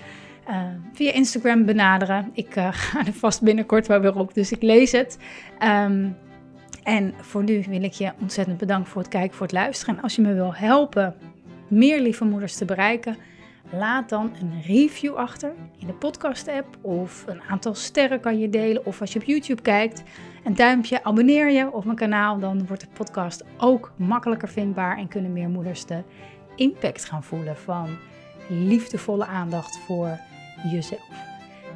uh, 0.48 0.56
via 0.92 1.12
Instagram 1.12 1.64
benaderen. 1.64 2.30
Ik 2.32 2.56
uh, 2.56 2.68
ga 2.82 3.06
er 3.06 3.12
vast 3.12 3.42
binnenkort 3.42 3.86
wel 3.86 4.00
weer 4.00 4.18
op, 4.18 4.34
dus 4.34 4.52
ik 4.52 4.62
lees 4.62 4.92
het. 4.92 5.18
Um, 5.62 6.16
en 6.82 7.14
voor 7.20 7.42
nu 7.42 7.64
wil 7.68 7.82
ik 7.82 7.92
je 7.92 8.12
ontzettend 8.20 8.58
bedanken 8.58 8.90
voor 8.90 9.02
het 9.02 9.10
kijken, 9.10 9.36
voor 9.36 9.46
het 9.46 9.54
luisteren. 9.54 9.96
En 9.96 10.02
als 10.02 10.16
je 10.16 10.22
me 10.22 10.34
wil 10.34 10.54
helpen 10.54 11.14
meer 11.68 12.00
lieve 12.00 12.24
moeders 12.24 12.56
te 12.56 12.64
bereiken, 12.64 13.16
laat 13.70 14.08
dan 14.08 14.32
een 14.40 14.62
review 14.62 15.14
achter 15.14 15.52
in 15.78 15.86
de 15.86 15.92
podcast-app. 15.92 16.76
Of 16.80 17.24
een 17.26 17.42
aantal 17.42 17.74
sterren 17.74 18.20
kan 18.20 18.38
je 18.38 18.50
delen. 18.50 18.86
Of 18.86 19.00
als 19.00 19.12
je 19.12 19.18
op 19.18 19.24
YouTube 19.24 19.62
kijkt, 19.62 20.02
een 20.44 20.54
duimpje, 20.54 21.04
abonneer 21.04 21.50
je 21.50 21.72
op 21.72 21.84
mijn 21.84 21.96
kanaal. 21.96 22.38
Dan 22.38 22.66
wordt 22.66 22.82
de 22.82 22.88
podcast 22.92 23.44
ook 23.58 23.92
makkelijker 23.96 24.48
vindbaar 24.48 24.98
en 24.98 25.08
kunnen 25.08 25.32
meer 25.32 25.48
moeders 25.48 25.86
de 25.86 26.02
impact 26.56 27.04
gaan 27.04 27.22
voelen 27.22 27.56
van 27.56 27.88
liefdevolle 28.48 29.26
aandacht 29.26 29.78
voor 29.78 30.18
jezelf. 30.70 31.08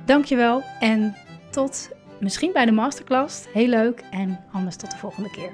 Dankjewel 0.05 0.62
en 0.81 1.16
tot 1.51 1.90
misschien 2.20 2.53
bij 2.53 2.64
de 2.64 2.72
masterclass. 2.72 3.46
Heel 3.53 3.68
leuk 3.68 4.05
en 4.11 4.44
anders 4.53 4.77
tot 4.77 4.90
de 4.90 4.96
volgende 4.96 5.31
keer. 5.31 5.51